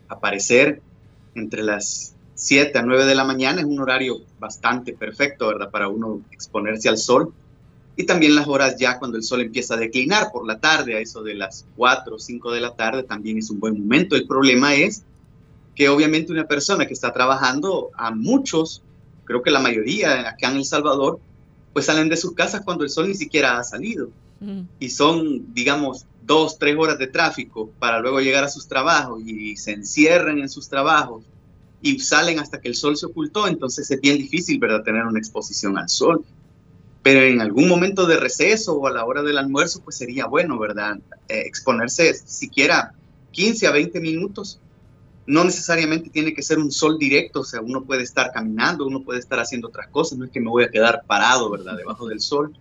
aparecer 0.09 0.81
entre 1.35 1.63
las 1.63 2.15
7 2.41 2.79
a 2.79 2.83
9 2.83 3.05
de 3.05 3.15
la 3.15 3.25
mañana 3.25 3.61
es 3.61 3.67
un 3.67 3.79
horario 3.79 4.23
bastante 4.39 4.95
perfecto, 4.95 5.49
¿verdad? 5.49 5.71
Para 5.71 5.89
uno 5.89 6.23
exponerse 6.31 6.89
al 6.89 6.97
sol. 6.97 7.35
Y 7.97 8.05
también 8.05 8.35
las 8.35 8.49
horas 8.49 8.77
ya 8.79 8.99
cuando 8.99 9.19
el 9.19 9.23
sol 9.23 9.43
empieza 9.43 9.75
a 9.75 9.77
declinar 9.77 10.33
por 10.33 10.47
la 10.47 10.59
tarde, 10.59 10.97
a 10.97 11.01
eso 11.01 11.23
de 11.23 11.35
las 11.35 11.67
4 11.77 12.17
o 12.17 12.19
5 12.19 12.51
de 12.51 12.61
la 12.63 12.75
tarde, 12.75 13.03
también 13.03 13.37
es 13.37 13.51
un 13.51 13.61
buen 13.61 13.79
momento. 13.79 14.17
El 14.17 14.27
problema 14.27 14.75
es 14.75 15.03
que 15.75 15.91
obviamente 15.91 16.33
una 16.33 16.47
persona 16.49 16.87
que 16.87 16.95
está 16.95 17.13
trabajando, 17.13 17.91
a 17.95 18.11
muchos, 18.11 18.83
creo 19.27 19.43
que 19.43 19.51
la 19.51 19.61
mayoría 19.61 20.27
acá 20.27 20.51
en 20.51 20.57
El 20.57 20.65
Salvador, 20.65 21.21
pues 21.75 21.85
salen 21.85 22.09
de 22.09 22.17
sus 22.17 22.33
casas 22.33 22.63
cuando 22.65 22.85
el 22.85 22.91
sol 22.91 23.07
ni 23.07 23.15
siquiera 23.15 23.59
ha 23.59 23.65
salido. 23.65 24.09
Y 24.79 24.89
son, 24.89 25.53
digamos, 25.53 26.07
dos, 26.25 26.59
tres 26.59 26.75
horas 26.79 26.99
de 26.99 27.07
tráfico 27.07 27.71
para 27.79 28.01
luego 28.01 28.23
llegar 28.23 28.45
a 28.45 28.49
sus 28.49 28.67
trabajos 28.67 29.21
y 29.27 29.59
se 29.59 29.73
encierran 29.73 30.39
en 30.39 30.49
sus 30.49 30.71
trabajos 30.71 31.23
y 31.83 31.99
salen 31.99 32.39
hasta 32.39 32.61
que 32.61 32.69
el 32.69 32.75
sol 32.75 32.97
se 32.97 33.07
ocultó, 33.07 33.47
entonces 33.47 33.91
es 33.91 34.01
bien 34.01 34.19
difícil, 34.19 34.59
¿verdad?, 34.59 34.83
tener 34.83 35.05
una 35.05 35.19
exposición 35.19 35.79
al 35.79 35.89
sol. 35.89 36.25
Pero 37.03 37.23
en 37.23 37.41
algún 37.41 37.69
momento 37.69 38.07
de 38.07 38.19
receso 38.19 38.75
o 38.75 38.87
a 38.87 38.93
la 38.93 39.07
hora 39.07 39.23
del 39.23 39.39
almuerzo, 39.39 39.81
pues 39.83 39.97
sería 39.97 40.27
bueno, 40.27 40.59
¿verdad?, 40.59 40.99
eh, 41.29 41.43
exponerse 41.47 42.13
siquiera 42.15 42.93
15 43.33 43.67
a 43.67 43.71
20 43.71 44.01
minutos 44.01 44.61
no 45.27 45.45
necesariamente 45.45 46.11
tiene 46.11 46.35
que 46.35 46.43
ser 46.43 46.59
un 46.59 46.73
sol 46.73 46.99
directo, 46.99 47.41
o 47.41 47.45
sea, 47.45 47.61
uno 47.61 47.85
puede 47.85 48.03
estar 48.03 48.33
caminando, 48.33 48.85
uno 48.85 49.03
puede 49.03 49.21
estar 49.21 49.39
haciendo 49.39 49.69
otras 49.69 49.87
cosas, 49.87 50.19
no 50.19 50.25
es 50.25 50.33
que 50.33 50.41
me 50.41 50.51
voy 50.51 50.65
a 50.65 50.71
quedar 50.71 51.05
parado, 51.07 51.49
¿verdad?, 51.51 51.77
debajo 51.77 52.09
del 52.09 52.21
sol. 52.21 52.53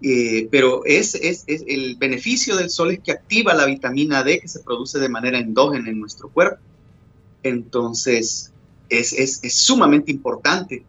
Eh, 0.00 0.48
pero 0.50 0.86
es, 0.86 1.14
es, 1.14 1.44
es, 1.46 1.64
el 1.66 1.96
beneficio 1.96 2.56
del 2.56 2.70
sol 2.70 2.92
es 2.92 3.00
que 3.00 3.12
activa 3.12 3.52
la 3.52 3.66
vitamina 3.66 4.22
D 4.22 4.40
que 4.40 4.48
se 4.48 4.60
produce 4.60 4.98
de 4.98 5.08
manera 5.10 5.38
endógena 5.38 5.90
en 5.90 6.00
nuestro 6.00 6.30
cuerpo. 6.30 6.62
Entonces, 7.48 8.52
es, 8.88 9.12
es 9.12 9.54
sumamente 9.54 10.10
importante. 10.10 10.84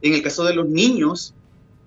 En 0.00 0.14
el 0.14 0.22
caso 0.22 0.44
de 0.44 0.54
los 0.54 0.68
niños, 0.68 1.34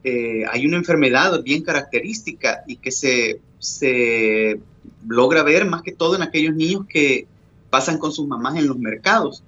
eh, 0.07 0.45
hay 0.51 0.67
una 0.67 0.77
enfermedad 0.77 1.41
bien 1.41 1.63
característica 1.63 2.63
y 2.67 2.75
que 2.75 2.91
se, 2.91 3.41
se 3.57 4.59
logra 5.07 5.41
ver 5.41 5.65
más 5.65 5.81
que 5.81 5.93
todo 5.93 6.15
en 6.15 6.21
aquellos 6.21 6.53
niños 6.53 6.85
que 6.87 7.25
pasan 7.71 7.97
con 7.97 8.11
sus 8.11 8.27
mamás 8.27 8.55
en 8.55 8.67
los 8.67 8.77
mercados. 8.77 9.41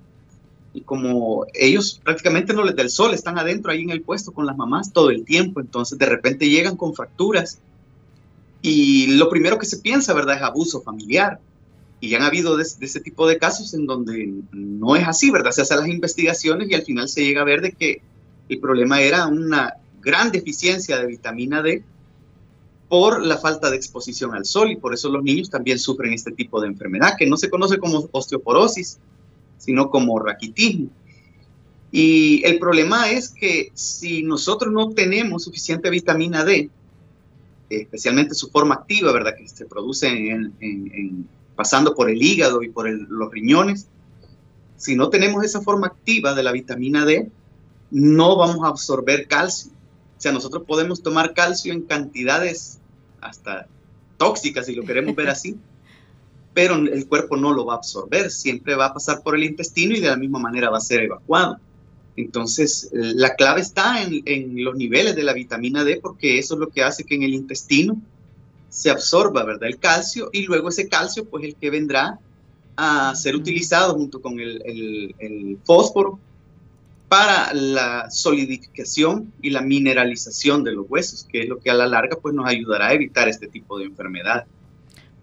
Y 0.73 0.81
como 0.81 1.45
ellos 1.53 2.01
prácticamente 2.03 2.53
no 2.53 2.63
les 2.63 2.75
da 2.75 2.89
sol, 2.89 3.13
están 3.13 3.37
adentro 3.37 3.71
ahí 3.71 3.83
en 3.83 3.91
el 3.91 4.01
puesto 4.01 4.31
con 4.31 4.47
las 4.47 4.57
mamás 4.57 4.91
todo 4.91 5.11
el 5.11 5.25
tiempo, 5.25 5.59
entonces 5.61 5.99
de 5.99 6.07
repente 6.07 6.49
llegan 6.49 6.75
con 6.75 6.95
fracturas. 6.95 7.59
Y 8.63 9.15
lo 9.15 9.29
primero 9.29 9.59
que 9.59 9.67
se 9.67 9.77
piensa, 9.77 10.15
¿verdad?, 10.15 10.37
es 10.37 10.41
abuso 10.41 10.81
familiar. 10.81 11.39
Y 11.99 12.13
han 12.13 12.21
habido 12.23 12.57
de, 12.57 12.63
ese 12.63 12.99
tipo 12.99 13.27
de 13.27 13.37
casos 13.37 13.73
en 13.73 13.85
donde 13.87 14.31
no 14.51 14.95
es 14.95 15.07
así, 15.07 15.31
¿verdad? 15.31 15.51
Se 15.51 15.61
hacen 15.61 15.79
las 15.79 15.87
investigaciones 15.87 16.69
y 16.69 16.75
al 16.75 16.83
final 16.83 17.09
se 17.09 17.23
llega 17.23 17.41
a 17.41 17.45
ver 17.45 17.61
de 17.61 17.71
que 17.71 18.01
el 18.49 18.59
problema 18.59 19.01
era 19.01 19.27
una 19.27 19.73
gran 20.01 20.31
deficiencia 20.31 20.97
de 20.99 21.07
vitamina 21.07 21.61
D 21.61 21.83
por 22.87 23.25
la 23.25 23.37
falta 23.37 23.69
de 23.69 23.75
exposición 23.75 24.33
al 24.33 24.45
sol 24.45 24.71
y 24.71 24.77
por 24.77 24.93
eso 24.93 25.09
los 25.09 25.23
niños 25.23 25.49
también 25.49 25.79
sufren 25.79 26.13
este 26.13 26.31
tipo 26.31 26.61
de 26.61 26.67
enfermedad 26.67 27.15
que 27.17 27.27
no 27.27 27.35
se 27.35 27.49
conoce 27.49 27.77
como 27.77 28.07
osteoporosis, 28.11 28.99
sino 29.57 29.89
como 29.89 30.19
raquitismo. 30.19 30.89
Y 31.91 32.45
el 32.45 32.59
problema 32.59 33.09
es 33.09 33.29
que 33.29 33.71
si 33.73 34.23
nosotros 34.23 34.71
no 34.73 34.91
tenemos 34.91 35.43
suficiente 35.43 35.89
vitamina 35.89 36.43
D, 36.43 36.69
especialmente 37.69 38.35
su 38.35 38.49
forma 38.49 38.75
activa, 38.75 39.11
¿verdad? 39.11 39.35
Que 39.35 39.47
se 39.47 39.65
produce 39.65 40.07
en, 40.07 41.27
pasando 41.57 41.93
por 41.93 42.09
el 42.09 42.21
hígado 42.21 42.63
y 42.63 42.69
por 42.69 42.89
los 42.89 43.31
riñones, 43.31 43.87
si 44.77 44.95
no 44.95 45.09
tenemos 45.09 45.43
esa 45.43 45.59
forma 45.59 45.87
activa 45.87 46.33
de 46.35 46.43
la 46.43 46.53
vitamina 46.53 47.03
D, 47.03 47.29
no 47.91 48.37
vamos 48.37 48.63
a 48.63 48.69
absorber 48.69 49.27
calcio. 49.27 49.71
O 50.17 50.21
sea, 50.21 50.31
nosotros 50.31 50.63
podemos 50.65 51.01
tomar 51.01 51.33
calcio 51.33 51.73
en 51.73 51.81
cantidades 51.81 52.77
hasta 53.19 53.67
tóxicas, 54.17 54.67
si 54.67 54.75
lo 54.75 54.85
queremos 54.85 55.15
ver 55.15 55.29
así, 55.29 55.57
pero 56.53 56.75
el 56.75 57.07
cuerpo 57.07 57.35
no 57.35 57.53
lo 57.53 57.65
va 57.65 57.73
a 57.73 57.77
absorber, 57.77 58.31
siempre 58.31 58.75
va 58.75 58.85
a 58.85 58.93
pasar 58.93 59.21
por 59.23 59.35
el 59.35 59.43
intestino 59.43 59.95
y 59.95 59.99
de 59.99 60.09
la 60.09 60.17
misma 60.17 60.39
manera 60.39 60.69
va 60.69 60.77
a 60.77 60.81
ser 60.81 61.01
evacuado. 61.01 61.59
Entonces, 62.15 62.89
la 62.91 63.35
clave 63.35 63.61
está 63.61 64.01
en, 64.01 64.63
los 64.63 64.75
niveles 64.75 65.15
de 65.15 65.23
la 65.23 65.33
vitamina 65.33 65.83
D 65.83 65.99
porque 66.01 66.39
eso 66.39 66.55
es 66.55 66.59
lo 66.59 66.69
que 66.69 66.83
hace 66.83 67.03
que 67.03 67.15
en 67.15 67.23
el 67.23 67.33
intestino 67.33 68.01
se 68.77 68.91
absorba, 68.91 69.43
¿verdad? 69.43 69.67
El 69.67 69.79
calcio 69.79 70.29
y 70.31 70.43
luego 70.43 70.69
ese 70.69 70.87
calcio, 70.87 71.25
pues 71.25 71.43
el 71.43 71.55
que 71.55 71.71
vendrá 71.71 72.19
a 72.75 73.15
ser 73.15 73.35
utilizado 73.35 73.95
junto 73.95 74.21
con 74.21 74.39
el, 74.39 74.61
el 75.17 75.57
fósforo 75.63 76.19
para 77.09 77.51
la 77.55 78.11
solidificación 78.11 79.33
y 79.41 79.49
la 79.49 79.61
mineralización 79.61 80.63
de 80.63 80.73
los 80.73 80.85
huesos, 80.87 81.25
que 81.27 81.41
es 81.41 81.49
lo 81.49 81.57
que 81.57 81.71
a 81.71 81.73
la 81.73 81.87
larga 81.87 82.17
pues 82.21 82.35
nos 82.35 82.45
ayudará 82.45 82.89
a 82.89 82.93
evitar 82.93 83.27
este 83.27 83.47
tipo 83.47 83.79
de 83.79 83.85
enfermedad. 83.85 84.45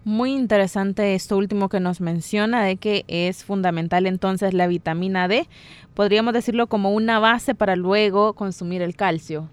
Muy 0.03 0.33
interesante 0.33 1.15
esto 1.15 1.37
último 1.37 1.69
que 1.69 1.79
nos 1.79 2.01
menciona 2.01 2.65
de 2.65 2.75
que 2.75 3.05
es 3.07 3.45
fundamental 3.45 4.05
entonces 4.05 4.53
la 4.53 4.67
vitamina 4.67 5.29
D. 5.29 5.47
Podríamos 5.93 6.33
decirlo 6.33 6.67
como 6.67 6.91
una 6.91 7.19
base 7.19 7.55
para 7.55 7.77
luego 7.77 8.33
consumir 8.33 8.81
el 8.81 8.97
calcio. 8.97 9.49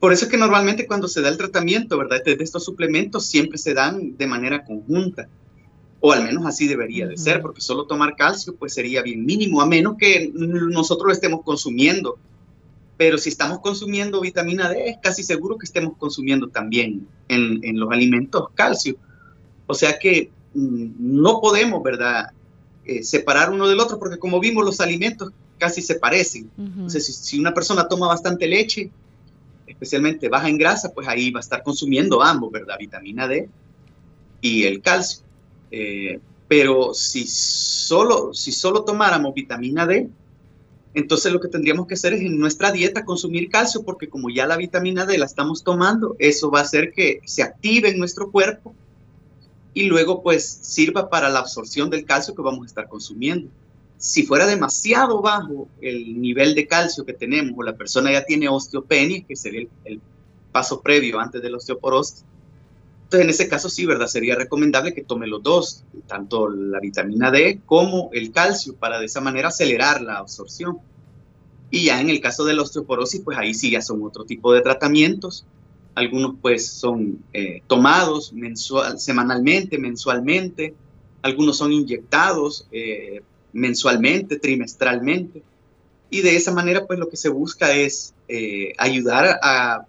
Por 0.00 0.12
eso 0.12 0.26
es 0.26 0.30
que 0.30 0.36
normalmente 0.36 0.86
cuando 0.86 1.08
se 1.08 1.20
da 1.20 1.28
el 1.28 1.36
tratamiento, 1.36 1.98
¿verdad? 1.98 2.22
De 2.24 2.36
estos 2.40 2.64
suplementos 2.64 3.26
siempre 3.26 3.58
se 3.58 3.74
dan 3.74 4.16
de 4.16 4.26
manera 4.26 4.64
conjunta 4.64 5.28
o 6.00 6.12
al 6.12 6.24
menos 6.24 6.46
así 6.46 6.68
debería 6.68 7.06
de 7.06 7.16
ser, 7.16 7.40
porque 7.42 7.60
solo 7.60 7.84
tomar 7.84 8.14
calcio 8.14 8.54
pues 8.54 8.74
sería 8.74 9.02
bien 9.02 9.24
mínimo, 9.24 9.60
a 9.60 9.66
menos 9.66 9.96
que 9.98 10.30
nosotros 10.32 11.06
lo 11.08 11.12
estemos 11.12 11.42
consumiendo. 11.42 12.18
Pero 12.96 13.18
si 13.18 13.28
estamos 13.28 13.60
consumiendo 13.60 14.20
vitamina 14.20 14.68
D, 14.68 14.90
es 14.90 14.96
casi 15.02 15.22
seguro 15.22 15.56
que 15.56 15.66
estemos 15.66 15.96
consumiendo 15.98 16.48
también 16.48 17.06
en, 17.28 17.78
los 17.78 17.90
alimentos 17.90 18.48
calcio. 18.54 18.96
O 19.66 19.74
sea 19.74 19.98
que 19.98 20.30
mm, 20.54 20.86
no 20.98 21.40
podemos, 21.40 21.82
¿verdad?, 21.82 22.30
eh, 22.84 23.02
separar 23.02 23.52
uno 23.52 23.68
del 23.68 23.78
otro, 23.78 23.98
porque 23.98 24.18
como 24.18 24.40
vimos, 24.40 24.64
los 24.64 24.80
alimentos 24.80 25.32
casi 25.58 25.82
se 25.82 25.96
parecen. 25.96 26.50
Entonces, 26.56 27.06
si, 27.16 27.38
una 27.38 27.54
persona 27.54 27.86
toma 27.86 28.06
bastante 28.08 28.46
leche, 28.46 28.90
especialmente 29.78 30.28
baja 30.28 30.48
en 30.48 30.58
grasa, 30.58 30.92
pues 30.92 31.06
ahí 31.06 31.30
va 31.30 31.38
a 31.38 31.40
estar 31.40 31.62
consumiendo 31.62 32.20
ambos, 32.20 32.50
¿verdad? 32.50 32.76
Vitamina 32.80 33.28
D 33.28 33.48
y 34.40 34.64
el 34.64 34.82
calcio. 34.82 35.24
Eh, 35.70 36.18
pero 36.48 36.94
si 36.94 37.26
solo, 37.28 38.34
si 38.34 38.50
solo 38.50 38.82
tomáramos 38.82 39.34
vitamina 39.34 39.86
D, 39.86 40.08
entonces 40.94 41.32
lo 41.32 41.38
que 41.38 41.46
tendríamos 41.46 41.86
que 41.86 41.94
hacer 41.94 42.14
es 42.14 42.22
en 42.22 42.40
nuestra 42.40 42.72
dieta 42.72 43.04
consumir 43.04 43.50
calcio, 43.50 43.84
porque 43.84 44.08
como 44.08 44.30
ya 44.30 44.46
la 44.46 44.56
vitamina 44.56 45.06
D 45.06 45.16
la 45.16 45.26
estamos 45.26 45.62
tomando, 45.62 46.16
eso 46.18 46.50
va 46.50 46.60
a 46.60 46.62
hacer 46.62 46.92
que 46.92 47.20
se 47.24 47.44
active 47.44 47.90
en 47.90 47.98
nuestro 47.98 48.32
cuerpo 48.32 48.74
y 49.74 49.84
luego 49.84 50.24
pues 50.24 50.44
sirva 50.44 51.08
para 51.08 51.28
la 51.28 51.38
absorción 51.38 51.88
del 51.88 52.04
calcio 52.04 52.34
que 52.34 52.42
vamos 52.42 52.64
a 52.64 52.66
estar 52.66 52.88
consumiendo. 52.88 53.48
Si 53.98 54.24
fuera 54.24 54.46
demasiado 54.46 55.20
bajo 55.20 55.68
el 55.80 56.20
nivel 56.20 56.54
de 56.54 56.66
calcio 56.66 57.04
que 57.04 57.12
tenemos 57.12 57.52
o 57.56 57.62
la 57.62 57.76
persona 57.76 58.12
ya 58.12 58.24
tiene 58.24 58.48
osteopenia, 58.48 59.24
que 59.26 59.36
sería 59.36 59.62
el, 59.62 59.68
el 59.84 60.00
paso 60.52 60.80
previo 60.80 61.18
antes 61.18 61.42
de 61.42 61.50
la 61.50 61.56
osteoporosis, 61.58 62.24
entonces, 63.08 63.24
en 63.24 63.30
ese 63.30 63.48
caso 63.48 63.70
sí, 63.70 63.86
¿verdad? 63.86 64.06
Sería 64.06 64.34
recomendable 64.34 64.92
que 64.92 65.02
tome 65.02 65.26
los 65.26 65.42
dos, 65.42 65.82
tanto 66.06 66.50
la 66.50 66.78
vitamina 66.78 67.30
D 67.30 67.62
como 67.64 68.10
el 68.12 68.32
calcio, 68.32 68.74
para 68.74 69.00
de 69.00 69.06
esa 69.06 69.22
manera 69.22 69.48
acelerar 69.48 70.02
la 70.02 70.18
absorción. 70.18 70.78
Y 71.70 71.86
ya 71.86 72.02
en 72.02 72.10
el 72.10 72.20
caso 72.20 72.44
de 72.44 72.52
la 72.52 72.60
osteoporosis, 72.60 73.22
pues 73.22 73.38
ahí 73.38 73.54
sí 73.54 73.70
ya 73.70 73.80
son 73.80 74.02
otro 74.02 74.26
tipo 74.26 74.52
de 74.52 74.60
tratamientos. 74.60 75.46
Algunos 75.94 76.34
pues 76.42 76.70
son 76.70 77.24
eh, 77.32 77.62
tomados 77.66 78.34
mensual, 78.34 79.00
semanalmente, 79.00 79.78
mensualmente. 79.78 80.74
Algunos 81.22 81.56
son 81.56 81.72
inyectados 81.72 82.68
eh, 82.72 83.22
mensualmente, 83.58 84.38
trimestralmente. 84.38 85.42
Y 86.10 86.22
de 86.22 86.36
esa 86.36 86.52
manera 86.52 86.86
pues 86.86 86.98
lo 86.98 87.08
que 87.08 87.16
se 87.16 87.28
busca 87.28 87.72
es 87.72 88.14
eh, 88.28 88.72
ayudar 88.78 89.38
a 89.42 89.86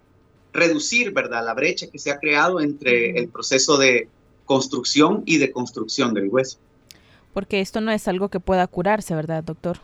reducir, 0.52 1.12
¿verdad?, 1.12 1.44
la 1.44 1.54
brecha 1.54 1.86
que 1.86 1.98
se 1.98 2.10
ha 2.10 2.18
creado 2.18 2.60
entre 2.60 3.18
el 3.18 3.28
proceso 3.28 3.78
de 3.78 4.08
construcción 4.44 5.22
y 5.26 5.38
de 5.38 5.52
construcción 5.52 6.12
del 6.12 6.28
hueso. 6.28 6.58
Porque 7.32 7.60
esto 7.60 7.80
no 7.80 7.92
es 7.92 8.08
algo 8.08 8.28
que 8.28 8.40
pueda 8.40 8.66
curarse, 8.66 9.14
¿verdad, 9.14 9.44
doctor? 9.44 9.78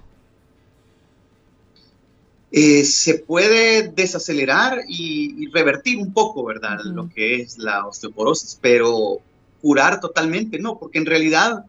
Eh, 2.51 2.85
se 2.85 3.18
puede 3.18 3.88
desacelerar 3.88 4.83
y, 4.88 5.49
revertir 5.53 5.99
un 5.99 6.12
poco, 6.12 6.44
¿verdad? 6.44 6.79
Lo 6.85 7.09
que 7.09 7.37
es 7.37 7.59
la 7.59 7.87
osteoporosis, 7.87 8.59
pero 8.61 9.20
curar 9.61 10.01
totalmente 10.01 10.59
no, 10.59 10.79
porque 10.79 10.99
en 10.99 11.07
realidad 11.07 11.64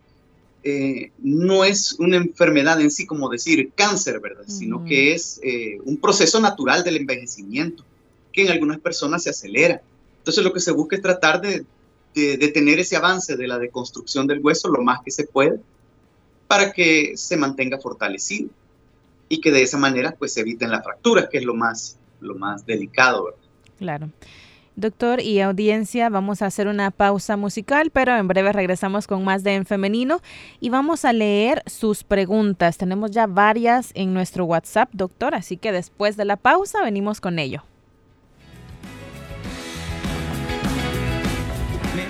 eh, 0.70 1.12
no 1.20 1.64
es 1.64 1.94
una 1.94 2.18
enfermedad 2.18 2.82
en 2.82 2.92
sí 2.92 3.06
como 3.06 3.30
decir 3.30 3.72
cáncer, 3.74 4.20
¿verdad? 4.20 4.44
Sino 4.48 4.84
que 4.84 5.14
es 5.14 5.40
eh, 5.42 5.80
un 5.86 5.96
proceso 5.96 6.42
natural 6.42 6.84
del 6.84 6.98
envejecimiento 6.98 7.86
que 8.34 8.42
en 8.42 8.52
algunas 8.52 8.78
personas 8.82 9.24
se 9.24 9.30
acelera. 9.30 9.82
Entonces 10.18 10.44
lo 10.44 10.52
que 10.52 10.60
se 10.60 10.72
busca 10.72 10.98
es 10.98 11.02
tratar 11.02 11.40
de, 11.40 11.64
de, 12.14 12.48
tener 12.50 12.80
ese 12.80 12.98
avance 12.98 13.38
de 13.38 13.48
la 13.48 13.58
deconstrucción 13.60 14.28
del 14.28 14.42
hueso 14.44 14.68
lo 14.68 14.84
más 14.84 15.00
que 15.06 15.12
se 15.12 15.26
puede 15.26 15.62
para 16.50 16.74
que 16.74 17.16
se 17.16 17.38
mantenga 17.38 17.80
fortalecido 17.80 18.50
y 19.30 19.40
que 19.40 19.54
de 19.54 19.62
esa 19.62 19.78
manera 19.78 20.16
pues 20.20 20.34
se 20.34 20.42
eviten 20.42 20.70
las 20.70 20.84
fracturas, 20.84 21.30
que 21.32 21.38
es 21.38 21.46
lo 21.46 21.54
más, 21.54 21.98
lo 22.20 22.36
más 22.36 22.66
delicado. 22.66 23.38
Claro. 23.78 24.10
Doctor 24.78 25.22
y 25.22 25.42
audiencia, 25.42 26.08
vamos 26.08 26.44
a 26.44 26.46
hacer 26.46 26.68
una 26.68 26.92
pausa 26.92 27.36
musical, 27.36 27.90
pero 27.90 28.16
en 28.16 28.28
breve 28.28 28.54
regresamos 28.54 29.08
con 29.08 29.24
más 29.24 29.44
de 29.44 29.56
En 29.56 29.66
Femenino 29.66 30.22
y 30.60 30.70
vamos 30.70 31.04
a 31.04 31.14
leer 31.14 31.64
sus 31.66 32.04
preguntas. 32.04 32.78
Tenemos 32.78 33.10
ya 33.10 33.26
varias 33.26 33.90
en 33.96 34.14
nuestro 34.14 34.46
WhatsApp, 34.46 34.90
doctor, 34.94 35.34
así 35.34 35.58
que 35.58 35.72
después 35.72 36.16
de 36.16 36.26
la 36.26 36.38
pausa 36.38 36.84
venimos 36.84 37.20
con 37.20 37.40
ello. 37.40 37.64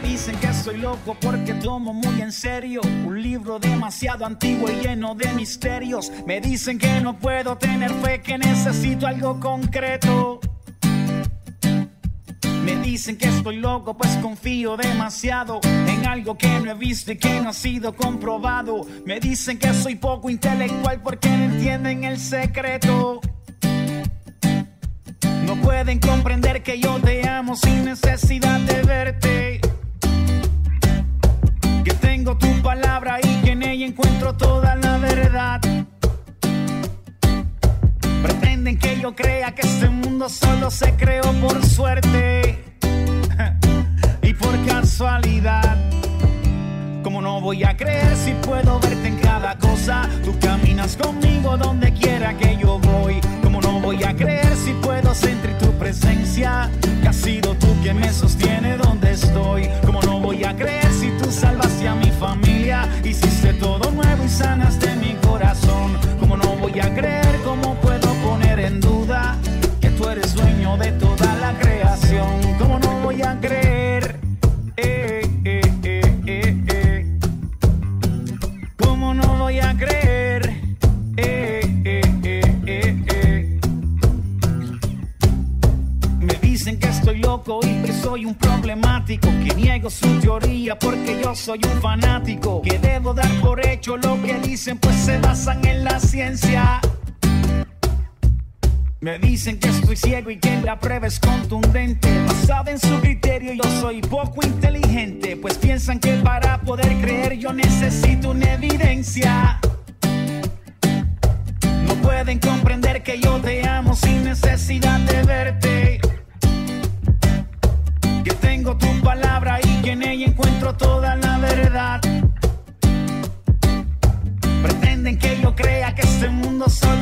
Dicen 0.03 0.35
que 0.39 0.53
soy 0.53 0.77
loco 0.79 1.15
porque 1.21 1.53
tomo 1.53 1.93
muy 1.93 2.21
en 2.21 2.33
serio 2.33 2.81
un 3.05 3.21
libro 3.21 3.59
demasiado 3.59 4.25
antiguo 4.25 4.69
y 4.69 4.81
lleno 4.81 5.15
de 5.15 5.31
misterios. 5.33 6.11
Me 6.25 6.41
dicen 6.41 6.79
que 6.79 6.99
no 6.99 7.17
puedo 7.17 7.57
tener 7.57 7.91
fe, 7.91 8.21
que 8.21 8.37
necesito 8.37 9.07
algo 9.07 9.39
concreto. 9.39 10.41
Me 12.67 12.75
dicen 12.75 13.15
que 13.17 13.29
estoy 13.29 13.55
loco, 13.55 13.95
pues 13.95 14.17
confío 14.17 14.75
demasiado 14.75 15.61
en 15.63 16.05
algo 16.05 16.37
que 16.37 16.59
no 16.59 16.71
he 16.71 16.73
visto 16.73 17.13
y 17.13 17.17
que 17.17 17.39
no 17.39 17.51
ha 17.51 17.53
sido 17.53 17.95
comprobado. 17.95 18.85
Me 19.05 19.21
dicen 19.21 19.57
que 19.57 19.73
soy 19.73 19.95
poco 19.95 20.29
intelectual 20.29 21.01
porque 21.01 21.29
no 21.29 21.45
entienden 21.45 22.03
el 22.03 22.19
secreto. 22.19 23.21
No 25.45 25.55
pueden 25.61 25.99
comprender 26.01 26.61
que 26.61 26.77
yo 26.77 26.99
te 26.99 27.25
amo 27.25 27.55
sin 27.55 27.85
necesidad 27.85 28.59
de 28.59 28.83
verte. 28.83 29.61
Que 31.85 31.93
tengo 31.93 32.37
tu 32.37 32.51
palabra 32.61 33.19
y 33.23 33.43
que 33.45 33.51
en 33.51 33.63
ella 33.63 33.85
encuentro 33.85 34.35
toda 34.35 34.75
la 34.75 34.97
verdad. 34.97 35.61
Pretenden 38.67 38.79
que 38.79 39.01
yo 39.01 39.15
crea 39.15 39.55
que 39.55 39.61
este 39.65 39.87
mundo 39.87 40.27
solo 40.27 40.69
se 40.69 40.93
creó 40.95 41.31
por 41.39 41.65
suerte 41.65 42.61
y 44.21 44.33
por 44.33 44.65
casualidad. 44.65 45.77
Como 47.01 47.21
no 47.21 47.39
voy 47.39 47.63
a 47.63 47.77
creer 47.77 48.13
si 48.17 48.33
puedo 48.33 48.77
verte 48.81 49.07
en 49.07 49.19
cada 49.19 49.56
porque 91.59 91.67
yo 91.67 91.81
soy 91.81 92.16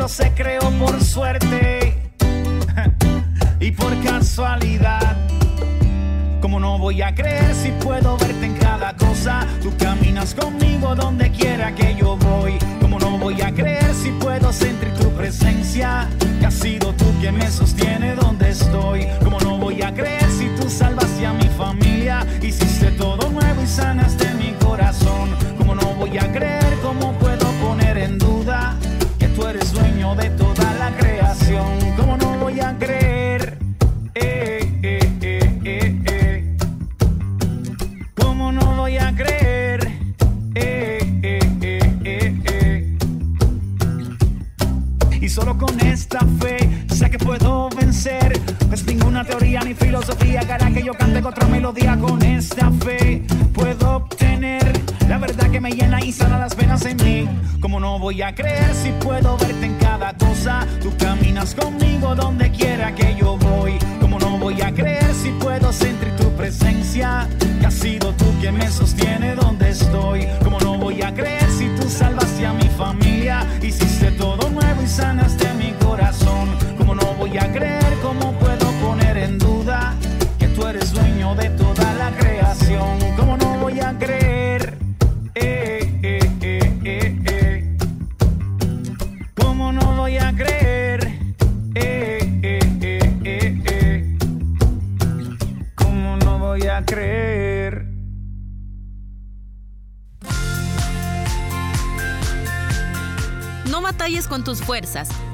se 0.07 0.31
creó 0.33 0.69
por 0.79 1.03
suerte 1.03 1.95
y 3.59 3.71
por 3.71 3.91
casualidad. 4.03 5.17
Como 6.41 6.59
no 6.59 6.77
voy 6.77 7.01
a 7.01 7.15
creer 7.15 7.55
si 7.55 7.71
puedo 7.71 8.15
verte 8.17 8.45
en 8.45 8.53
cada 8.55 8.95
cosa? 8.95 9.47
Tú 9.63 9.73
caminas 9.77 10.35
conmigo 10.35 10.93
donde 10.93 11.31
quiera 11.31 11.73
que 11.73 11.95
yo 11.95 12.17
voy. 12.17 12.59
Como 12.79 12.99
no 12.99 13.17
voy 13.17 13.41
a 13.41 13.51
creer 13.51 13.93
si 13.95 14.11
puedo 14.11 14.53
sentir 14.53 14.93
tu 14.93 15.11
presencia? 15.11 16.07
Que 16.39 16.45
has 16.45 16.53
sido 16.53 16.93
tú 16.93 17.05
quien 17.19 17.35
me 17.37 17.49
sostiene 17.49 18.13
donde 18.15 18.51
estoy. 18.51 19.07
Como 19.23 19.39
no 19.39 19.57
voy 19.57 19.81
a 19.81 19.91
creer 19.91 20.29
si 20.29 20.47
tú 20.59 20.69
salvaste 20.69 21.25
a 21.25 21.33
mi 21.33 21.47
familia? 21.49 22.25
Hiciste 22.43 22.91
todo 22.91 23.27
nuevo 23.31 23.61
y 23.63 23.67
sanaste 23.67 24.24
filosofía 50.05 50.41
hará 50.41 50.71
que 50.71 50.83
yo 50.83 50.93
cante 50.93 51.19
otra 51.25 51.47
melodía. 51.47 51.97
Con 51.97 52.21
esta 52.21 52.71
fe 52.71 53.23
puedo 53.53 53.95
obtener 53.97 54.61
la 55.07 55.17
verdad 55.17 55.49
que 55.49 55.59
me 55.59 55.71
llena 55.71 56.03
y 56.03 56.11
sana 56.11 56.37
las 56.37 56.55
venas 56.55 56.85
en 56.85 56.97
mí. 56.97 57.29
Como 57.59 57.79
no 57.79 57.97
voy 57.97 58.21
a 58.21 58.35
creer 58.35 58.73
si 58.75 58.91
puedo 59.03 59.35
verte 59.37 59.65
en 59.65 59.75
cada 59.77 60.13
cosa? 60.13 60.67
Tú 60.81 60.93
caminas 60.97 61.55
conmigo 61.55 62.13
donde 62.13 62.51
quiera 62.51 62.93
que 62.93 63.15
yo 63.15 63.37
voy. 63.37 63.79
Como 63.99 64.19
no 64.19 64.37
voy 64.37 64.61
a 64.61 64.71
creer 64.71 65.11
si 65.13 65.31
puedo 65.31 65.73
sentir 65.73 66.15
tu 66.17 66.31
presencia? 66.35 67.27
Que 67.59 67.65
has 67.65 67.73
sido 67.73 68.13
tú 68.13 68.25
quien 68.39 68.57
me 68.57 68.69
sostiene 68.69 69.33
donde 69.33 69.71
estoy. 69.71 70.27
Como 70.43 70.59
no 70.59 70.77
voy 70.77 71.01
a 71.01 71.13
creer 71.13 71.49
si 71.49 71.67
tú 71.79 71.89
salvaste 71.89 72.45
a 72.45 72.53
mi 72.53 72.67
familia? 72.77 73.47
Hiciste 73.61 74.11
todo 74.11 74.49
nuevo 74.51 74.81
y 74.83 74.87
sanaste 74.87 75.51
mi 75.55 75.71
corazón. 75.83 76.49
Como 76.77 76.93
no 76.93 77.13
voy 77.15 77.37
a 77.37 77.51
creer, 77.51 77.84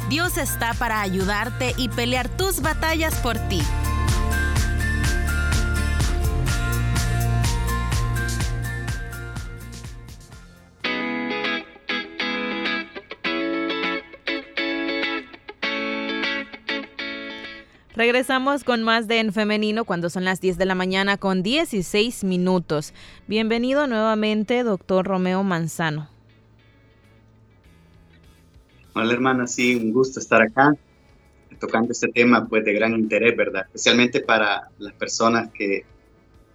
Dios 0.10 0.38
está 0.38 0.74
para 0.74 1.02
ayudarte 1.02 1.74
y 1.78 1.90
pelear 1.90 2.28
tus 2.30 2.62
batallas 2.62 3.16
por 3.20 3.38
ti. 3.48 3.62
Regresamos 17.94 18.64
con 18.64 18.82
más 18.82 19.08
de 19.08 19.20
En 19.20 19.32
Femenino 19.32 19.86
cuando 19.86 20.10
son 20.10 20.26
las 20.26 20.42
10 20.42 20.58
de 20.58 20.66
la 20.66 20.74
mañana 20.74 21.18
con 21.18 21.44
16 21.44 22.24
minutos. 22.24 22.94
Bienvenido 23.28 23.86
nuevamente, 23.86 24.64
doctor 24.64 25.06
Romeo 25.06 25.44
Manzano. 25.44 26.10
Hola 28.94 29.14
hermana, 29.14 29.48
sí, 29.48 29.76
un 29.76 29.94
gusto 29.94 30.20
estar 30.20 30.42
acá 30.42 30.76
tocando 31.60 31.92
este 31.92 32.08
tema 32.08 32.48
pues 32.48 32.66
de 32.66 32.74
gran 32.74 32.94
interés, 32.94 33.38
¿verdad? 33.38 33.64
Especialmente 33.68 34.22
para 34.22 34.70
las 34.80 34.94
personas 34.94 35.50
que 35.54 35.86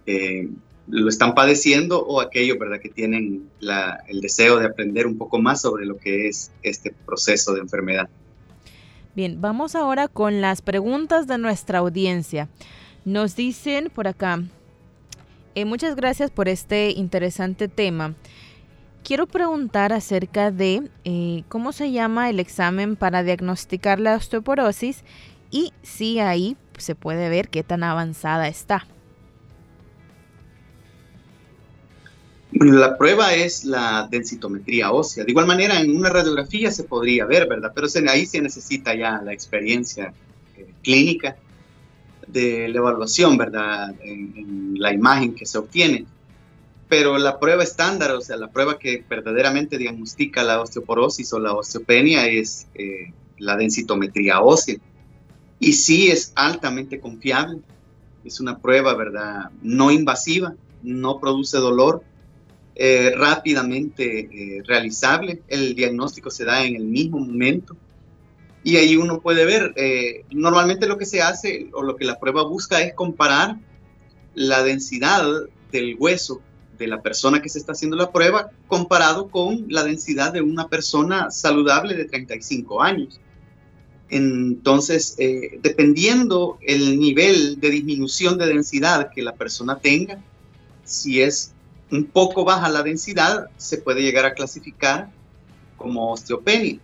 eh, 0.05 0.49
lo 0.87 1.09
están 1.09 1.33
padeciendo 1.33 2.05
o 2.05 2.21
aquellos, 2.21 2.59
¿verdad? 2.59 2.79
Que 2.79 2.89
tienen 2.89 3.49
la, 3.59 4.03
el 4.07 4.21
deseo 4.21 4.59
de 4.59 4.67
aprender 4.67 5.07
un 5.07 5.17
poco 5.17 5.39
más 5.39 5.61
sobre 5.61 5.85
lo 5.85 5.97
que 5.97 6.27
es 6.27 6.51
este 6.61 6.93
proceso 7.05 7.53
de 7.53 7.61
enfermedad. 7.61 8.09
Bien, 9.15 9.41
vamos 9.41 9.75
ahora 9.75 10.07
con 10.07 10.41
las 10.41 10.61
preguntas 10.61 11.25
de 11.25 11.37
nuestra 11.37 11.79
audiencia. 11.79 12.49
Nos 13.03 13.35
dicen 13.35 13.89
por 13.93 14.07
acá, 14.07 14.43
eh, 15.55 15.65
muchas 15.65 15.95
gracias 15.95 16.29
por 16.29 16.47
este 16.47 16.91
interesante 16.91 17.67
tema. 17.67 18.13
Quiero 19.03 19.25
preguntar 19.25 19.93
acerca 19.93 20.51
de 20.51 20.89
eh, 21.05 21.43
cómo 21.47 21.71
se 21.71 21.91
llama 21.91 22.29
el 22.29 22.39
examen 22.39 22.95
para 22.95 23.23
diagnosticar 23.23 23.99
la 23.99 24.15
osteoporosis 24.15 25.03
y 25.49 25.71
si 25.81 26.19
ahí 26.19 26.57
se 26.77 26.95
puede 26.95 27.29
ver 27.29 27.49
qué 27.49 27.63
tan 27.63 27.83
avanzada 27.83 28.47
está. 28.47 28.85
La 32.51 32.97
prueba 32.97 33.33
es 33.33 33.65
la 33.65 34.07
densitometría 34.09 34.91
ósea. 34.91 35.25
De 35.25 35.31
igual 35.31 35.45
manera, 35.45 35.79
en 35.79 35.95
una 35.95 36.09
radiografía 36.09 36.71
se 36.71 36.85
podría 36.85 37.25
ver, 37.25 37.47
¿verdad? 37.47 37.71
Pero 37.75 37.87
ahí 38.09 38.25
se 38.25 38.41
necesita 38.41 38.95
ya 38.95 39.21
la 39.21 39.33
experiencia 39.33 40.13
eh, 40.55 40.67
clínica. 40.81 41.35
de 42.27 42.67
la 42.67 42.79
evaluación, 42.79 43.37
¿verdad? 43.37 43.95
En, 44.01 44.75
la 44.77 44.93
imagen 44.93 45.33
que 45.33 45.45
se 45.45 45.57
obtiene. 45.57 46.05
Pero 46.89 47.17
la 47.17 47.39
prueba 47.39 47.63
estándar, 47.63 48.11
o 48.11 48.21
sea, 48.21 48.37
la 48.37 48.49
prueba 48.49 48.79
que 48.79 49.03
verdaderamente 49.09 49.77
diagnostica 49.77 50.43
la 50.43 50.61
osteoporosis 50.61 51.33
o 51.33 51.39
la 51.39 51.53
osteopenia 51.53 52.27
es 52.27 52.67
eh, 52.75 53.11
la 53.37 53.57
densitometría 53.57 54.41
ósea. 54.41 54.77
Y 55.59 55.73
sí 55.73 56.09
es 56.09 56.31
altamente 56.35 56.99
confiable. 56.99 57.59
Es 58.23 58.39
una 58.39 58.59
prueba, 58.59 58.93
¿verdad? 58.93 59.51
No 59.61 59.91
invasiva, 59.91 60.53
no 60.81 61.19
produce 61.19 61.57
dolor, 61.57 62.03
eh, 62.75 63.11
rápidamente 63.15 64.19
eh, 64.19 64.63
realizable. 64.65 65.41
El 65.47 65.75
diagnóstico 65.75 66.29
se 66.29 66.45
da 66.45 66.63
en 66.63 66.75
el 66.75 66.83
mismo 66.83 67.19
momento 67.19 67.75
y 68.67 68.75
ahí 68.75 68.97
uno 68.97 69.21
puede 69.21 69.45
ver, 69.45 69.73
eh, 69.77 70.25
normalmente 70.29 70.87
lo 70.87 70.97
que 70.97 71.05
se 71.05 71.21
hace 71.21 71.69
o 71.71 71.83
lo 71.83 71.95
que 71.95 72.05
la 72.05 72.19
prueba 72.19 72.43
busca 72.43 72.81
es 72.81 72.93
comparar 72.93 73.55
la 74.35 74.61
densidad 74.61 75.25
del 75.71 75.95
hueso 75.97 76.41
de 76.77 76.87
la 76.87 77.01
persona 77.01 77.41
que 77.41 77.49
se 77.49 77.59
está 77.59 77.71
haciendo 77.71 77.97
la 77.97 78.11
prueba 78.11 78.49
comparado 78.67 79.29
con 79.29 79.65
la 79.69 79.83
densidad 79.83 80.33
de 80.33 80.41
una 80.41 80.67
persona 80.67 81.31
saludable 81.31 81.95
de 81.95 82.05
35 82.05 82.81
años. 82.81 83.19
Entonces, 84.09 85.15
eh, 85.17 85.59
dependiendo 85.61 86.57
el 86.61 86.99
nivel 86.99 87.59
de 87.59 87.69
disminución 87.69 88.37
de 88.37 88.47
densidad 88.47 89.11
que 89.13 89.21
la 89.21 89.35
persona 89.35 89.79
tenga, 89.79 90.21
si 90.85 91.21
es 91.21 91.51
un 91.91 92.05
poco 92.05 92.45
baja 92.45 92.69
la 92.69 92.83
densidad, 92.83 93.49
se 93.57 93.77
puede 93.77 94.01
llegar 94.01 94.25
a 94.25 94.33
clasificar 94.33 95.09
como 95.75 96.11
osteopenia. 96.11 96.79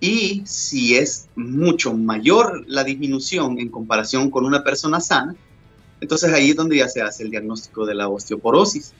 Y 0.00 0.42
si 0.46 0.96
es 0.96 1.28
mucho 1.36 1.94
mayor 1.94 2.64
la 2.66 2.84
disminución 2.84 3.58
en 3.58 3.70
comparación 3.70 4.30
con 4.30 4.44
una 4.44 4.62
persona 4.62 5.00
sana, 5.00 5.34
entonces 6.00 6.32
ahí 6.32 6.50
es 6.50 6.56
donde 6.56 6.76
ya 6.76 6.88
se 6.88 7.00
hace 7.00 7.22
el 7.22 7.30
diagnóstico 7.30 7.86
de 7.86 7.94
la 7.94 8.08
osteoporosis. 8.08 8.92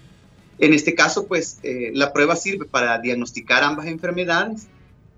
En 0.59 0.73
este 0.73 0.95
caso, 0.95 1.27
pues 1.27 1.59
eh, 1.63 1.91
la 1.95 2.13
prueba 2.13 2.35
sirve 2.37 2.65
para 2.65 2.99
diagnosticar 2.99 3.63
ambas 3.63 3.87
enfermedades, 3.87 4.67